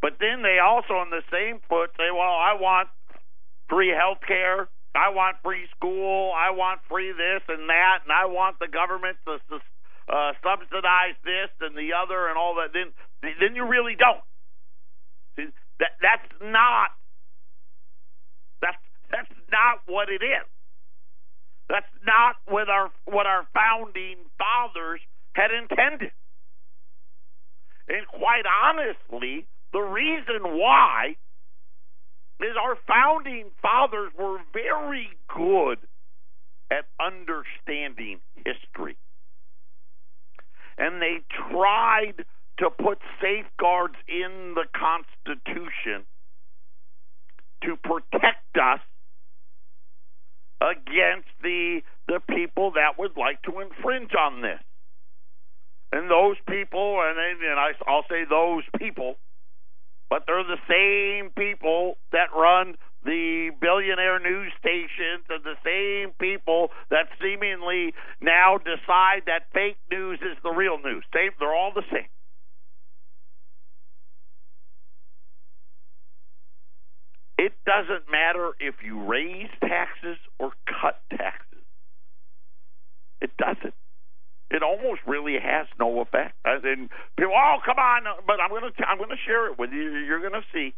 But 0.00 0.16
then 0.20 0.42
they 0.42 0.58
also, 0.62 1.02
in 1.02 1.10
the 1.10 1.26
same 1.30 1.60
foot, 1.68 1.90
say, 1.98 2.10
well, 2.12 2.38
I 2.38 2.54
want 2.58 2.88
free 3.68 3.90
health 3.90 4.18
care. 4.26 4.68
I 4.94 5.10
want 5.10 5.36
free 5.42 5.66
school. 5.76 6.32
I 6.32 6.50
want 6.54 6.80
free 6.88 7.12
this 7.12 7.42
and 7.48 7.68
that, 7.68 8.06
and 8.06 8.12
I 8.12 8.26
want 8.26 8.58
the 8.58 8.68
government 8.68 9.18
to 9.26 9.38
uh, 10.08 10.32
subsidize 10.40 11.18
this 11.24 11.50
and 11.60 11.76
the 11.76 11.92
other 11.92 12.28
and 12.28 12.38
all 12.38 12.56
that. 12.62 12.72
Then, 12.72 12.94
then 13.22 13.54
you 13.54 13.66
really 13.66 13.96
don't. 13.98 14.22
That 15.78 15.94
that's 16.02 16.26
not 16.42 16.90
that's 19.10 19.32
not 19.50 19.80
what 19.86 20.08
it 20.08 20.24
is. 20.24 20.46
That's 21.68 21.86
not 22.06 22.36
what 22.46 22.68
our 22.68 22.90
what 23.04 23.26
our 23.26 23.46
founding 23.52 24.16
fathers 24.38 25.00
had 25.34 25.50
intended. 25.50 26.12
And 27.88 28.06
quite 28.06 28.44
honestly, 28.46 29.46
the 29.72 29.80
reason 29.80 30.42
why 30.42 31.16
is 32.40 32.56
our 32.60 32.76
founding 32.86 33.50
fathers 33.60 34.12
were 34.18 34.38
very 34.52 35.08
good 35.34 35.78
at 36.70 36.84
understanding 37.00 38.20
history. 38.36 38.96
And 40.76 41.02
they 41.02 41.18
tried 41.50 42.24
to 42.58 42.70
put 42.70 42.98
safeguards 43.20 43.96
in 44.06 44.54
the 44.54 44.64
Constitution 44.72 46.06
to 47.64 47.76
protect 47.76 48.56
us 48.56 48.80
against 50.60 51.28
the 51.42 51.80
the 52.06 52.20
people 52.34 52.72
that 52.72 52.98
would 52.98 53.16
like 53.16 53.42
to 53.42 53.60
infringe 53.60 54.12
on 54.18 54.40
this. 54.40 54.60
And 55.92 56.10
those 56.10 56.36
people, 56.48 57.00
and, 57.00 57.18
and 57.18 57.58
I, 57.58 57.72
I'll 57.86 58.04
say 58.08 58.24
those 58.28 58.64
people, 58.78 59.16
but 60.10 60.24
they're 60.26 60.44
the 60.44 60.60
same 60.68 61.30
people 61.30 61.96
that 62.12 62.28
run 62.34 62.76
the 63.04 63.50
billionaire 63.60 64.18
news 64.18 64.52
stations 64.58 65.24
and 65.28 65.44
the 65.44 65.56
same 65.64 66.12
people 66.18 66.68
that 66.90 67.08
seemingly 67.22 67.94
now 68.20 68.58
decide 68.58 69.22
that 69.26 69.48
fake 69.54 69.78
news 69.90 70.18
is 70.20 70.36
the 70.42 70.50
real 70.50 70.78
news. 70.78 71.04
Same, 71.14 71.30
they're 71.38 71.54
all 71.54 71.72
the 71.74 71.86
same. 71.92 72.08
It 77.38 77.52
doesn't 77.64 78.10
matter 78.10 78.50
if 78.58 78.74
you 78.84 79.04
raise 79.04 79.48
taxes 79.62 80.18
or 80.40 80.50
cut 80.66 81.00
taxes. 81.16 81.62
It 83.20 83.30
doesn't. 83.38 83.74
It 84.50 84.62
almost 84.62 85.00
really 85.06 85.36
has 85.40 85.66
no 85.78 86.00
effect. 86.00 86.34
In, 86.44 86.88
people, 87.16 87.34
oh 87.36 87.58
come 87.64 87.78
on! 87.78 88.02
But 88.26 88.40
I'm 88.40 88.50
gonna 88.50 88.72
I'm 88.86 88.98
gonna 88.98 89.20
share 89.26 89.52
it 89.52 89.58
with 89.58 89.70
you. 89.72 89.82
You're 89.82 90.22
gonna 90.22 90.44
see. 90.52 90.74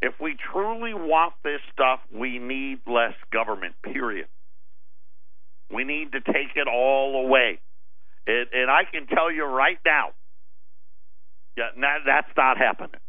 If 0.00 0.14
we 0.20 0.36
truly 0.52 0.94
want 0.94 1.34
this 1.42 1.60
stuff, 1.72 2.00
we 2.14 2.38
need 2.38 2.78
less 2.86 3.14
government. 3.32 3.74
Period. 3.82 4.28
We 5.74 5.84
need 5.84 6.12
to 6.12 6.20
take 6.20 6.56
it 6.56 6.68
all 6.68 7.26
away. 7.26 7.60
It, 8.26 8.48
and 8.52 8.70
I 8.70 8.82
can 8.90 9.06
tell 9.06 9.30
you 9.30 9.44
right 9.44 9.78
now, 9.84 10.10
yeah, 11.56 11.70
that, 11.80 11.98
that's 12.06 12.36
not 12.36 12.56
happening. 12.56 13.00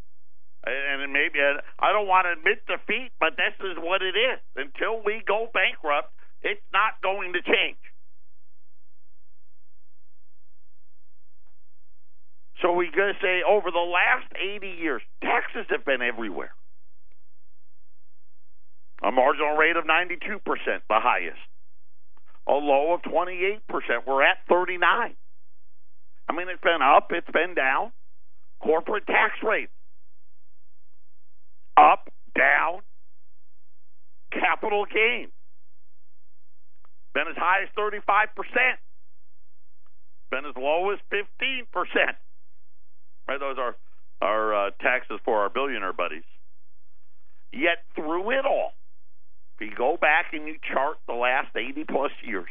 And 0.66 1.14
maybe 1.14 1.40
I 1.40 1.94
don't 1.94 2.08
want 2.08 2.28
to 2.28 2.34
admit 2.36 2.68
defeat, 2.68 3.12
but 3.20 3.38
this 3.38 3.56
is 3.64 3.78
what 3.80 4.02
it 4.02 4.16
is. 4.16 4.40
Until 4.56 5.02
we 5.04 5.24
go 5.26 5.48
bankrupt, 5.54 6.12
it's 6.42 6.62
not 6.74 7.02
going 7.02 7.34
to 7.34 7.42
change. 7.42 7.80
So 12.62 12.74
we're 12.74 12.92
going 12.92 13.14
to 13.14 13.20
say 13.22 13.40
over 13.48 13.72
the 13.72 13.80
last 13.80 14.28
80 14.36 14.68
years, 14.68 15.02
taxes 15.24 15.66
have 15.70 15.86
been 15.86 16.02
everywhere. 16.02 16.52
A 19.02 19.12
marginal 19.12 19.56
rate 19.56 19.78
of 19.78 19.86
92%, 19.86 20.20
the 20.44 21.00
highest. 21.00 21.40
A 22.48 22.52
low 22.52 22.94
of 22.94 23.02
28%. 23.04 23.62
We're 24.06 24.24
at 24.24 24.40
39. 24.50 25.16
I 26.28 26.34
mean, 26.34 26.50
it's 26.50 26.62
been 26.62 26.82
up, 26.84 27.08
it's 27.12 27.32
been 27.32 27.56
down. 27.56 27.94
Corporate 28.60 29.08
tax 29.08 29.36
rates 29.42 29.72
up, 31.80 32.10
down. 32.36 32.82
Capital 34.32 34.86
gains 34.86 35.32
been 37.14 37.28
as 37.28 37.38
high 37.38 37.64
as 37.64 37.70
35%. 37.78 38.32
Been 40.32 40.46
as 40.46 40.56
low 40.56 40.92
as 40.92 41.00
15%. 41.12 41.66
Right, 43.28 43.40
those 43.40 43.58
are 43.58 43.76
our 44.22 44.68
uh, 44.68 44.70
taxes 44.82 45.20
for 45.26 45.40
our 45.42 45.50
billionaire 45.50 45.94
buddies. 45.94 46.24
Yet 47.52 47.84
through 47.96 48.32
it 48.32 48.46
all, 48.46 48.74
if 49.56 49.70
you 49.70 49.76
go 49.76 49.98
back 50.00 50.28
and 50.34 50.48
you 50.48 50.56
chart 50.72 50.98
the 51.08 51.14
last 51.14 51.56
80 51.56 51.86
plus 51.86 52.12
years, 52.24 52.50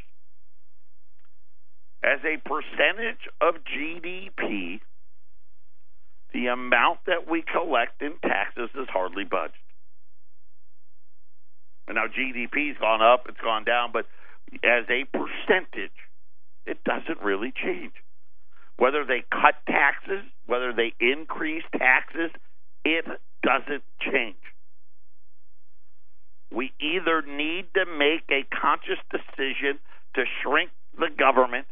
as 2.03 2.21
a 2.25 2.37
percentage 2.47 3.29
of 3.41 3.55
GDP, 3.65 4.81
the 6.33 6.47
amount 6.47 7.01
that 7.07 7.29
we 7.31 7.43
collect 7.43 8.03
in 8.03 8.13
taxes 8.23 8.71
is 8.75 8.89
hardly 8.89 9.25
budged. 9.25 9.55
And 11.87 11.97
now 11.97 12.07
GDP's 12.07 12.79
gone 12.79 13.01
up, 13.01 13.27
it's 13.29 13.41
gone 13.41 13.65
down, 13.65 13.91
but 13.93 14.07
as 14.63 14.85
a 14.91 15.05
percentage, 15.05 15.97
it 16.67 16.85
doesn't 16.85 17.23
really 17.23 17.53
change. 17.53 17.93
Whether 18.77 19.05
they 19.05 19.25
cut 19.31 19.55
taxes, 19.67 20.25
whether 20.47 20.73
they 20.73 20.93
increase 21.01 21.65
taxes, 21.77 22.31
it 22.85 23.05
doesn't 23.43 23.83
change. 24.01 24.37
We 26.55 26.73
either 26.81 27.23
need 27.23 27.67
to 27.75 27.85
make 27.87 28.25
a 28.31 28.47
conscious 28.55 28.99
decision 29.11 29.79
to 30.15 30.25
shrink 30.43 30.71
the 30.99 31.09
government 31.17 31.67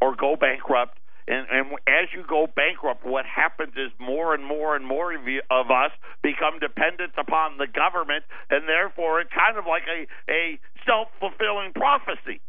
or 0.00 0.14
go 0.14 0.36
bankrupt 0.36 0.98
and, 1.26 1.46
and 1.50 1.72
as 1.88 2.12
you 2.12 2.22
go 2.28 2.46
bankrupt, 2.46 3.04
what 3.04 3.24
happens 3.24 3.72
is 3.76 3.90
more 3.98 4.34
and 4.34 4.44
more 4.44 4.76
and 4.76 4.86
more 4.86 5.14
of, 5.14 5.70
us 5.70 5.90
become 6.22 6.58
dependent 6.60 7.12
upon 7.16 7.56
the 7.56 7.66
government, 7.66 8.24
and 8.50 8.68
therefore 8.68 9.20
it's 9.20 9.30
kind 9.32 9.56
of 9.56 9.64
like 9.64 9.84
a, 9.88 10.06
a 10.30 10.60
self 10.84 11.08
fulfilling 11.18 11.72
prophecy. 11.72 12.40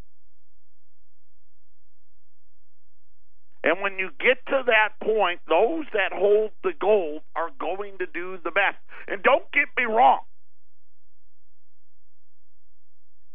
And 3.63 3.81
when 3.81 3.97
you 3.97 4.09
get 4.19 4.45
to 4.47 4.63
that 4.67 4.89
point, 5.01 5.39
those 5.47 5.85
that 5.93 6.13
hold 6.13 6.51
the 6.63 6.73
gold 6.79 7.21
are 7.35 7.49
going 7.59 7.97
to 7.97 8.05
do 8.05 8.37
the 8.43 8.51
best. 8.51 8.77
And 9.07 9.23
don't 9.23 9.49
get 9.51 9.65
me 9.75 9.85
wrong. 9.85 10.19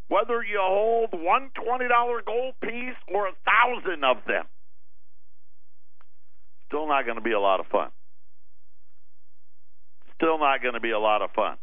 Whether 0.06 0.42
you 0.44 0.60
hold 0.60 1.10
one 1.12 1.50
$20 1.58 2.24
gold 2.24 2.54
piece 2.62 2.98
or 3.12 3.26
a 3.26 3.32
thousand 3.44 4.04
of 4.04 4.18
them, 4.26 4.44
Still 6.70 6.86
not 6.86 7.04
going 7.04 7.16
to 7.16 7.22
be 7.22 7.32
a 7.32 7.40
lot 7.40 7.58
of 7.58 7.66
fun. 7.66 7.88
Still 10.14 10.38
not 10.38 10.62
going 10.62 10.74
to 10.74 10.80
be 10.80 10.92
a 10.92 11.00
lot 11.00 11.20
of 11.20 11.30
fun. 11.32 11.56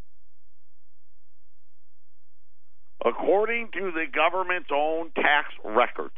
According 3.05 3.69
to 3.71 3.91
the 3.91 4.05
government's 4.13 4.69
own 4.73 5.11
tax 5.15 5.47
records, 5.63 6.17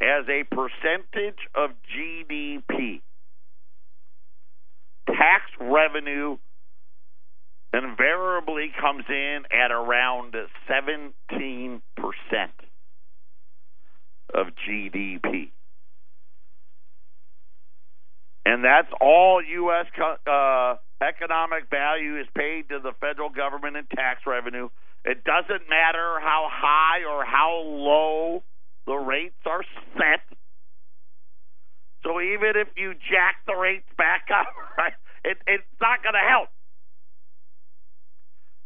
as 0.00 0.26
a 0.28 0.44
percentage 0.44 1.40
of 1.56 1.70
GDP, 1.90 3.00
tax 5.08 5.42
revenue 5.60 6.36
invariably 7.72 8.70
comes 8.80 9.04
in 9.08 9.42
at 9.50 9.72
around 9.72 10.36
17% 10.70 11.80
of 14.32 14.46
GDP 14.68 15.50
and 18.46 18.64
that's 18.64 18.88
all 19.00 19.42
U.S. 19.42 19.86
Co- 19.96 20.18
Uh, 20.30 20.76
economic 21.02 21.68
value 21.70 22.18
is 22.20 22.26
paid 22.36 22.68
to 22.70 22.78
the 22.80 22.92
federal 23.00 23.30
government 23.30 23.76
in 23.76 23.86
tax 23.96 24.20
revenue. 24.26 24.68
It 25.04 25.24
doesn't 25.24 25.68
matter 25.68 26.20
how 26.20 26.48
high 26.50 27.04
or 27.04 27.24
how 27.24 27.60
low 27.64 28.42
the 28.86 28.94
rates 28.94 29.40
are 29.46 29.64
set. 29.94 30.20
So 32.04 32.20
even 32.20 32.52
if 32.56 32.68
you 32.76 32.94
jack 33.10 33.36
the 33.46 33.54
rates 33.54 33.88
back 33.98 34.28
up, 34.32 34.46
right, 34.78 34.94
it, 35.24 35.38
it's 35.46 35.64
not 35.80 36.02
going 36.02 36.14
to 36.14 36.28
help. 36.28 36.48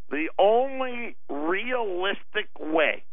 The 0.09 0.29
only 0.39 1.15
realistic 1.29 2.49
way 2.59 3.03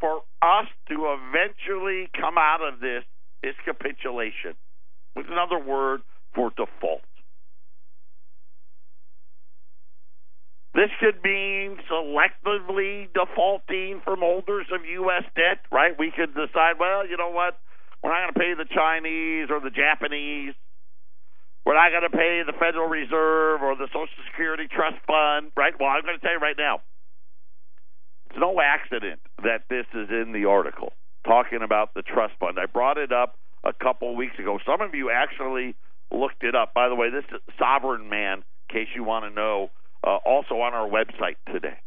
for 0.00 0.22
us 0.42 0.66
to 0.88 1.16
eventually 1.16 2.08
come 2.18 2.36
out 2.38 2.60
of 2.62 2.80
this 2.80 3.04
is 3.42 3.54
capitulation 3.64 4.54
with 5.16 5.26
another 5.28 5.58
word 5.58 6.02
for 6.34 6.50
default. 6.50 7.02
This 10.74 10.90
could 11.00 11.18
mean 11.24 11.78
selectively 11.90 13.08
defaulting 13.12 14.00
from 14.04 14.20
holders 14.20 14.66
of 14.72 14.84
U.S. 14.86 15.24
debt, 15.34 15.66
right? 15.72 15.98
We 15.98 16.12
could 16.14 16.32
decide, 16.32 16.78
well, 16.78 17.06
you 17.06 17.16
know 17.16 17.30
what? 17.30 17.58
We're 18.02 18.10
not 18.10 18.32
going 18.32 18.34
to 18.34 18.40
pay 18.40 18.54
the 18.54 18.70
Chinese 18.70 19.50
or 19.50 19.60
the 19.60 19.74
Japanese. 19.74 20.54
We're 21.66 21.74
not 21.74 21.90
going 21.90 22.08
to 22.08 22.16
pay 22.16 22.42
the 22.46 22.54
Federal 22.56 22.88
Reserve 22.88 23.62
or 23.62 23.74
the 23.76 23.88
Social 23.88 24.22
Security 24.30 24.68
Trust 24.70 24.96
Fund, 25.06 25.50
right? 25.56 25.74
Well, 25.78 25.90
I'm 25.90 26.02
going 26.02 26.18
to 26.18 26.22
tell 26.22 26.32
you 26.32 26.38
right 26.38 26.56
now, 26.56 26.80
it's 28.30 28.38
no 28.38 28.60
accident 28.62 29.20
that 29.42 29.66
this 29.68 29.86
is 29.92 30.08
in 30.08 30.32
the 30.32 30.46
article 30.48 30.92
talking 31.26 31.60
about 31.62 31.94
the 31.94 32.02
trust 32.02 32.32
fund. 32.40 32.58
I 32.58 32.66
brought 32.66 32.96
it 32.96 33.12
up 33.12 33.36
a 33.64 33.72
couple 33.72 34.14
weeks 34.16 34.38
ago. 34.38 34.58
Some 34.66 34.80
of 34.80 34.94
you 34.94 35.10
actually 35.10 35.74
looked 36.10 36.42
it 36.42 36.54
up. 36.54 36.74
By 36.74 36.88
the 36.88 36.94
way, 36.94 37.10
this 37.10 37.24
is 37.32 37.40
Sovereign 37.58 38.08
Man, 38.08 38.38
in 38.38 38.44
case 38.74 38.88
you 38.94 39.04
want 39.04 39.24
to 39.24 39.30
know, 39.30 39.70
uh, 40.04 40.16
also 40.24 40.54
on 40.56 40.74
our 40.74 40.88
website 40.88 41.36
today. 41.52 41.78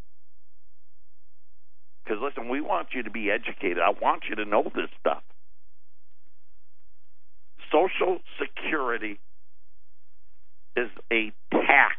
Because 2.03 2.21
listen, 2.21 2.49
we 2.49 2.61
want 2.61 2.89
you 2.93 3.03
to 3.03 3.11
be 3.11 3.31
educated. 3.31 3.79
I 3.79 3.91
want 3.91 4.23
you 4.29 4.35
to 4.35 4.45
know 4.45 4.63
this 4.63 4.89
stuff. 4.99 5.23
Social 7.71 8.19
Security 8.39 9.19
is 10.75 10.89
a 11.11 11.31
tax 11.51 11.95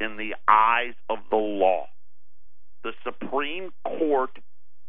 in 0.00 0.16
the 0.16 0.34
eyes 0.48 0.94
of 1.08 1.18
the 1.30 1.36
law. 1.36 1.86
The 2.82 2.92
Supreme 3.04 3.70
Court 3.84 4.30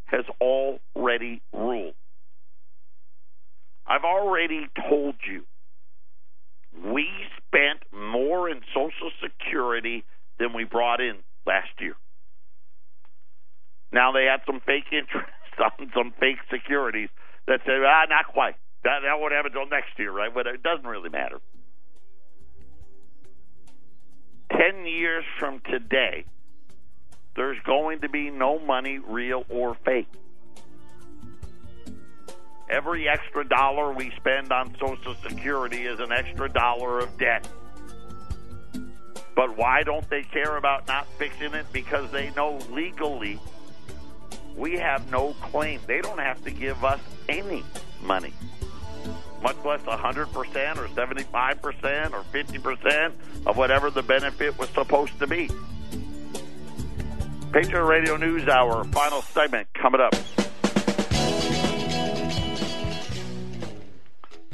has 0.06 0.26
already 0.42 1.42
ruled. 1.54 1.94
I've 3.86 4.04
already 4.04 4.68
told 4.90 5.16
you 5.28 5.44
we 6.86 7.08
spent 7.38 7.84
more 7.92 8.50
in 8.50 8.62
Social 8.74 9.12
Security 9.22 10.04
than 10.40 10.54
we 10.54 10.64
brought 10.64 11.02
in 11.02 11.18
last 11.46 11.70
year. 11.80 11.96
Now 13.92 14.12
they 14.12 14.26
had 14.26 14.42
some 14.46 14.60
fake 14.66 14.92
interest 14.92 15.30
on 15.60 15.92
some 15.94 16.14
fake 16.20 16.40
securities 16.52 17.10
that 17.48 17.60
say, 17.66 17.74
ah, 17.86 18.06
not 18.10 18.28
quite. 18.28 18.56
That 18.84 19.00
that 19.04 19.20
won't 19.20 19.34
happen 19.34 19.52
until 19.54 19.70
next 19.70 19.98
year, 19.98 20.12
right? 20.12 20.34
But 20.34 20.48
it 20.48 20.64
doesn't 20.64 20.86
really 20.86 21.10
matter. 21.10 21.40
Ten 24.52 24.86
years 24.86 25.24
from 25.40 25.62
today, 25.70 26.26
there's 27.36 27.58
going 27.66 28.02
to 28.02 28.10
be 28.10 28.30
no 28.30 28.60
money, 28.60 29.00
real 29.00 29.46
or 29.50 29.76
fake. 29.86 30.08
Every 32.74 33.08
extra 33.08 33.48
dollar 33.48 33.94
we 33.94 34.12
spend 34.18 34.52
on 34.52 34.76
Social 34.80 35.14
Security 35.22 35.86
is 35.86 36.00
an 36.00 36.12
extra 36.12 36.50
dollar 36.50 36.98
of 36.98 37.16
debt. 37.20 37.48
But 39.36 39.56
why 39.56 39.84
don't 39.84 40.10
they 40.10 40.24
care 40.24 40.58
about 40.58 40.88
not 40.88 41.06
fixing 41.20 41.54
it? 41.54 41.68
Because 41.72 42.10
they 42.10 42.32
know 42.32 42.58
legally 42.72 43.40
we 44.56 44.80
have 44.80 45.12
no 45.12 45.34
claim. 45.34 45.82
They 45.86 46.02
don't 46.02 46.18
have 46.18 46.44
to 46.46 46.50
give 46.52 46.84
us 46.84 47.00
any 47.30 47.64
money, 48.02 48.34
much 49.44 49.58
less 49.64 49.82
100% 49.82 50.34
or 50.34 50.88
75% 50.88 52.12
or 52.12 52.24
50% 52.24 53.12
of 53.46 53.56
whatever 53.56 53.92
the 53.92 54.02
benefit 54.02 54.58
was 54.58 54.70
supposed 54.70 55.20
to 55.20 55.28
be. 55.28 55.48
Patriot 57.52 57.86
Radio 57.86 58.18
News 58.18 58.48
Hour, 58.48 58.84
final 58.86 59.22
segment 59.22 59.68
coming 59.76 60.02
up. 60.02 60.16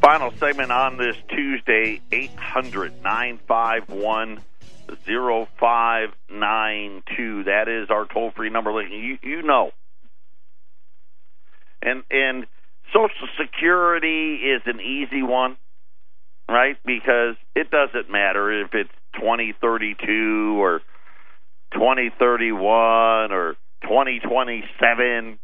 Final 0.02 0.32
segment 0.38 0.72
on 0.72 0.98
this 0.98 1.16
Tuesday, 1.28 2.02
800 2.12 3.04
951 3.04 4.42
0592. 5.06 7.44
That 7.44 7.68
is 7.68 7.90
our 7.90 8.06
toll 8.06 8.32
free 8.32 8.50
number. 8.50 8.82
You, 8.82 9.18
you 9.22 9.44
know. 9.44 9.72
And, 11.82 12.04
and 12.10 12.48
Social 12.94 13.28
Security 13.38 14.36
is 14.36 14.62
an 14.66 14.80
easy 14.80 15.22
one, 15.22 15.58
right? 16.48 16.78
Because 16.86 17.36
it 17.56 17.70
doesn't 17.70 18.10
matter 18.10 18.64
if 18.64 18.74
it's 18.74 18.90
2032 19.16 20.62
or 20.62 20.80
2031 21.74 23.32
or 23.32 23.56
2027 23.84 25.40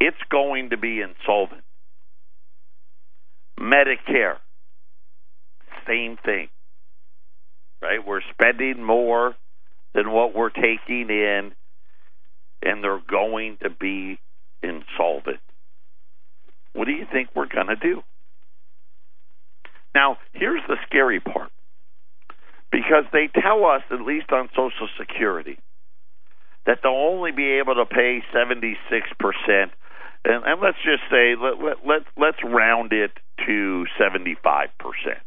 it's 0.00 0.16
going 0.30 0.70
to 0.70 0.76
be 0.76 1.00
insolvent. 1.00 1.62
Medicare, 3.58 4.36
same 5.86 6.18
thing. 6.24 6.48
Right? 7.80 8.06
We're 8.06 8.20
spending 8.32 8.82
more 8.82 9.34
than 9.94 10.10
what 10.10 10.34
we're 10.34 10.50
taking 10.50 11.08
in, 11.08 11.52
and 12.62 12.84
they're 12.84 13.02
going 13.08 13.58
to 13.62 13.70
be 13.70 14.18
insolvent. 14.62 15.40
What 16.72 16.86
do 16.86 16.92
you 16.92 17.06
think 17.10 17.30
we're 17.34 17.48
going 17.48 17.68
to 17.68 17.76
do? 17.76 18.02
Now, 19.94 20.18
here's 20.32 20.62
the 20.68 20.76
scary 20.86 21.20
part. 21.20 21.50
Because 22.70 23.04
they 23.12 23.30
tell 23.40 23.64
us, 23.64 23.82
at 23.90 24.02
least 24.02 24.30
on 24.32 24.50
Social 24.50 24.88
Security, 24.98 25.58
that 26.66 26.80
they'll 26.82 26.92
only 26.92 27.30
be 27.30 27.58
able 27.58 27.76
to 27.76 27.86
pay 27.86 28.22
76% 28.34 28.74
and, 30.26 30.44
and 30.44 30.60
let's 30.60 30.78
just 30.84 31.02
say 31.10 31.34
let, 31.40 31.62
let 31.62 31.76
let 31.86 32.02
let's 32.16 32.38
round 32.44 32.92
it 32.92 33.12
to 33.46 33.84
seventy 33.98 34.36
five 34.42 34.68
percent. 34.78 35.22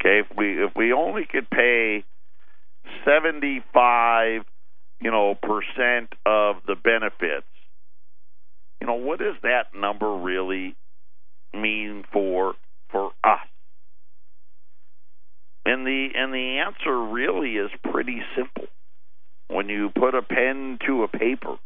Okay, 0.00 0.20
if 0.20 0.36
we 0.36 0.62
if 0.62 0.72
we 0.76 0.92
only 0.92 1.26
could 1.30 1.48
pay 1.48 2.04
seventy 3.04 3.64
five, 3.72 4.42
you 5.00 5.10
know, 5.10 5.34
percent 5.34 6.12
of 6.26 6.56
the 6.66 6.74
benefits, 6.74 7.46
you 8.80 8.86
know, 8.86 8.94
what 8.94 9.18
does 9.18 9.36
that 9.42 9.74
number 9.74 10.14
really 10.14 10.76
mean 11.54 12.04
for 12.12 12.54
for 12.90 13.12
us? 13.24 13.40
And 15.64 15.86
the 15.86 16.08
and 16.14 16.32
the 16.34 16.62
answer 16.66 16.96
really 16.96 17.56
is 17.56 17.70
pretty 17.90 18.20
simple. 18.36 18.66
When 19.48 19.68
you 19.68 19.90
put 19.90 20.14
a 20.14 20.22
pen 20.22 20.78
to 20.86 21.04
a 21.04 21.08
paper, 21.08 21.56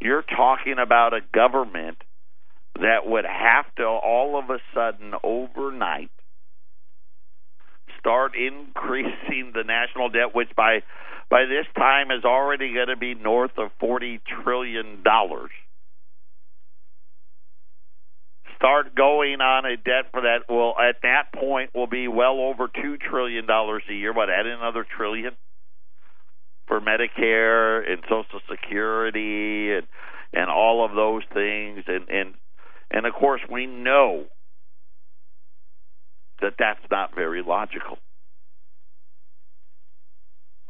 you're 0.00 0.22
talking 0.22 0.76
about 0.82 1.12
a 1.14 1.20
government 1.32 1.98
that 2.76 3.06
would 3.06 3.24
have 3.24 3.72
to 3.76 3.84
all 3.84 4.38
of 4.38 4.48
a 4.50 4.58
sudden 4.74 5.12
overnight 5.22 6.10
start 7.98 8.32
increasing 8.34 9.52
the 9.54 9.62
national 9.62 10.08
debt, 10.08 10.34
which 10.34 10.48
by 10.56 10.82
by 11.28 11.44
this 11.44 11.66
time 11.76 12.10
is 12.10 12.24
already 12.24 12.72
going 12.72 12.88
to 12.88 12.96
be 12.96 13.14
north 13.14 13.52
of 13.58 13.70
forty 13.78 14.20
trillion 14.42 15.02
dollars. 15.04 15.50
Start 18.56 18.94
going 18.94 19.40
on 19.40 19.64
a 19.64 19.76
debt 19.76 20.10
for 20.12 20.22
that 20.22 20.48
will 20.48 20.74
at 20.78 20.96
that 21.02 21.32
point 21.32 21.70
will 21.74 21.86
be 21.86 22.08
well 22.08 22.40
over 22.40 22.68
two 22.68 22.96
trillion 22.96 23.46
dollars 23.46 23.82
a 23.88 23.94
year. 23.94 24.12
But 24.12 24.30
add 24.30 24.46
another 24.46 24.86
trillion 24.96 25.32
for 26.70 26.80
Medicare 26.80 27.82
and 27.90 28.00
Social 28.04 28.40
Security 28.48 29.72
and 29.74 29.86
and 30.32 30.48
all 30.48 30.84
of 30.84 30.94
those 30.94 31.24
things 31.34 31.82
and 31.88 32.08
and 32.08 32.34
and 32.92 33.06
of 33.06 33.12
course 33.12 33.40
we 33.50 33.66
know 33.66 34.24
that 36.40 36.54
that's 36.58 36.80
not 36.88 37.12
very 37.12 37.42
logical. 37.42 37.98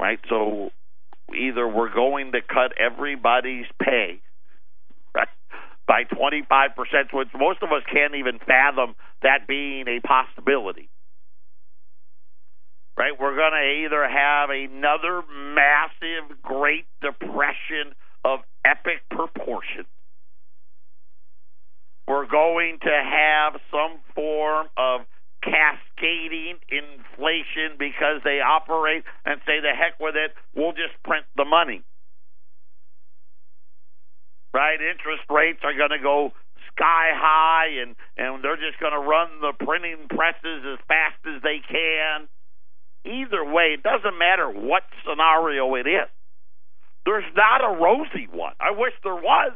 Right? 0.01 0.19
So 0.27 0.71
either 1.37 1.67
we're 1.67 1.93
going 1.93 2.31
to 2.31 2.41
cut 2.41 2.73
everybody's 2.79 3.67
pay 3.79 4.21
right 5.13 5.27
by 5.87 6.03
25%, 6.05 6.69
which 7.13 7.27
most 7.37 7.61
of 7.61 7.69
us 7.71 7.83
can't 7.93 8.15
even 8.15 8.39
fathom 8.39 8.95
that 9.21 9.47
being 9.47 9.87
a 9.87 9.99
possibility 9.99 10.89
right? 12.97 13.13
We're 13.19 13.35
going 13.35 13.53
to 13.53 13.85
either 13.85 14.07
have 14.07 14.49
another 14.49 15.21
massive 15.53 16.41
Great 16.41 16.85
Depression 17.01 17.95
of 18.23 18.39
epic 18.65 19.03
proportion. 19.09 19.85
We're 22.07 22.27
going 22.27 22.79
to 22.81 22.91
have 22.91 23.61
some 23.71 23.99
form 24.13 24.67
of 24.77 25.01
cascading 25.41 26.57
inflation 26.69 27.79
because 27.79 28.21
they 28.23 28.41
operate 28.41 29.03
and 29.25 29.39
say, 29.45 29.61
the 29.61 29.73
heck 29.73 29.99
with 29.99 30.15
it, 30.15 30.31
we'll 30.55 30.73
just 30.73 30.93
print 31.03 31.25
the 31.35 31.45
money. 31.45 31.83
Right? 34.53 34.77
Interest 34.81 35.23
rates 35.29 35.61
are 35.63 35.73
going 35.73 35.95
to 35.95 36.03
go 36.03 36.33
sky 36.75 37.09
high 37.15 37.81
and, 37.81 37.95
and 38.17 38.43
they're 38.43 38.59
just 38.59 38.79
going 38.79 38.93
to 38.93 38.99
run 38.99 39.39
the 39.41 39.53
printing 39.65 40.07
presses 40.09 40.61
as 40.67 40.79
fast 40.87 41.17
as 41.25 41.41
they 41.41 41.59
can 41.65 42.27
Either 43.05 43.43
way, 43.43 43.73
it 43.73 43.83
doesn't 43.83 44.17
matter 44.17 44.47
what 44.47 44.83
scenario 45.07 45.75
it 45.75 45.87
is. 45.87 46.09
There's 47.05 47.25
not 47.35 47.63
a 47.63 47.77
rosy 47.81 48.27
one. 48.31 48.53
I 48.59 48.71
wish 48.71 48.93
there 49.03 49.15
was. 49.15 49.53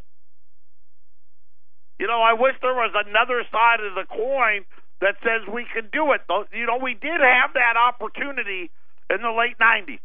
You 1.99 2.07
know, 2.07 2.21
I 2.21 2.33
wish 2.33 2.55
there 2.61 2.73
was 2.73 2.91
another 2.93 3.43
side 3.51 3.79
of 3.85 3.95
the 3.95 4.05
coin 4.09 4.65
that 5.01 5.15
says 5.21 5.47
we 5.53 5.65
can 5.71 5.89
do 5.93 6.11
it. 6.13 6.21
You 6.53 6.65
know, 6.65 6.79
we 6.81 6.93
did 6.93 7.21
have 7.21 7.53
that 7.53 7.77
opportunity 7.77 8.71
in 9.09 9.21
the 9.21 9.31
late 9.31 9.57
90s. 9.61 9.99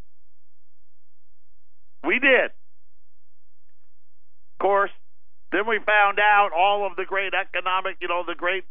We 2.06 2.18
did. 2.18 2.50
Of 4.52 4.58
course, 4.60 4.90
then 5.52 5.66
we 5.66 5.78
found 5.84 6.18
out 6.20 6.50
all 6.56 6.86
of 6.86 6.96
the 6.96 7.04
great 7.04 7.32
economic, 7.34 7.96
you 8.00 8.08
know, 8.08 8.22
the 8.26 8.34
great 8.34 8.64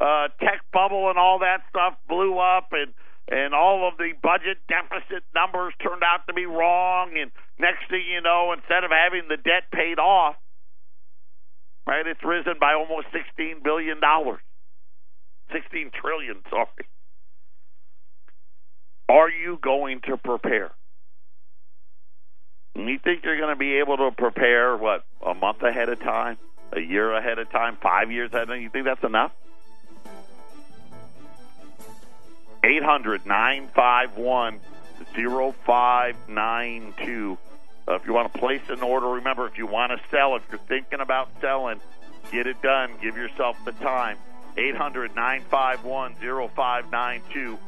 uh, 0.00 0.28
tech 0.40 0.60
bubble 0.72 1.08
and 1.08 1.18
all 1.18 1.38
that 1.40 1.62
stuff 1.70 1.94
blew 2.08 2.38
up, 2.38 2.68
and 2.72 2.92
and 3.30 3.54
all 3.54 3.86
of 3.86 3.98
the 3.98 4.12
budget 4.22 4.56
deficit 4.68 5.22
numbers 5.34 5.74
turned 5.82 6.02
out 6.02 6.26
to 6.26 6.32
be 6.32 6.46
wrong. 6.46 7.12
And 7.20 7.30
next 7.58 7.88
thing 7.90 8.04
you 8.08 8.22
know, 8.22 8.52
instead 8.56 8.84
of 8.84 8.90
having 8.90 9.28
the 9.28 9.36
debt 9.36 9.68
paid 9.72 9.98
off, 9.98 10.36
right, 11.86 12.06
it's 12.06 12.24
risen 12.24 12.54
by 12.58 12.72
almost 12.72 13.08
$16 13.12 13.62
billion. 13.62 14.00
16 15.52 15.90
trillion, 16.00 16.36
sorry. 16.48 16.88
Are 19.10 19.30
you 19.30 19.58
going 19.62 20.00
to 20.08 20.16
prepare? 20.16 20.70
You 22.74 22.98
think 23.02 23.24
you're 23.24 23.38
going 23.38 23.54
to 23.54 23.58
be 23.58 23.78
able 23.78 23.96
to 23.96 24.10
prepare, 24.16 24.76
what, 24.76 25.04
a 25.26 25.34
month 25.34 25.62
ahead 25.62 25.88
of 25.88 26.00
time, 26.00 26.38
a 26.72 26.80
year 26.80 27.12
ahead 27.12 27.38
of 27.38 27.50
time, 27.50 27.76
five 27.82 28.10
years 28.10 28.30
ahead 28.32 28.42
of 28.42 28.48
time? 28.48 28.62
You 28.62 28.70
think 28.70 28.84
that's 28.84 29.02
enough? 29.04 29.32
800 32.64 33.26
951 33.26 34.60
0592. 35.14 37.38
Uh, 37.86 37.94
if 37.94 38.06
you 38.06 38.12
want 38.12 38.32
to 38.32 38.38
place 38.38 38.62
an 38.68 38.82
order, 38.82 39.08
remember, 39.08 39.46
if 39.46 39.56
you 39.56 39.66
want 39.66 39.92
to 39.92 40.00
sell, 40.10 40.36
if 40.36 40.42
you're 40.50 40.58
thinking 40.58 41.00
about 41.00 41.30
selling, 41.40 41.80
get 42.30 42.46
it 42.46 42.60
done. 42.60 42.92
Give 43.00 43.16
yourself 43.16 43.56
the 43.64 43.72
time. 43.72 44.18
800 44.56 45.14
951 45.14 46.14
0592. 46.14 47.58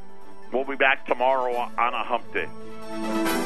We'll 0.52 0.64
be 0.64 0.76
back 0.76 1.06
tomorrow 1.06 1.54
on 1.54 1.94
a 1.94 2.02
hump 2.02 2.32
day. 2.34 3.39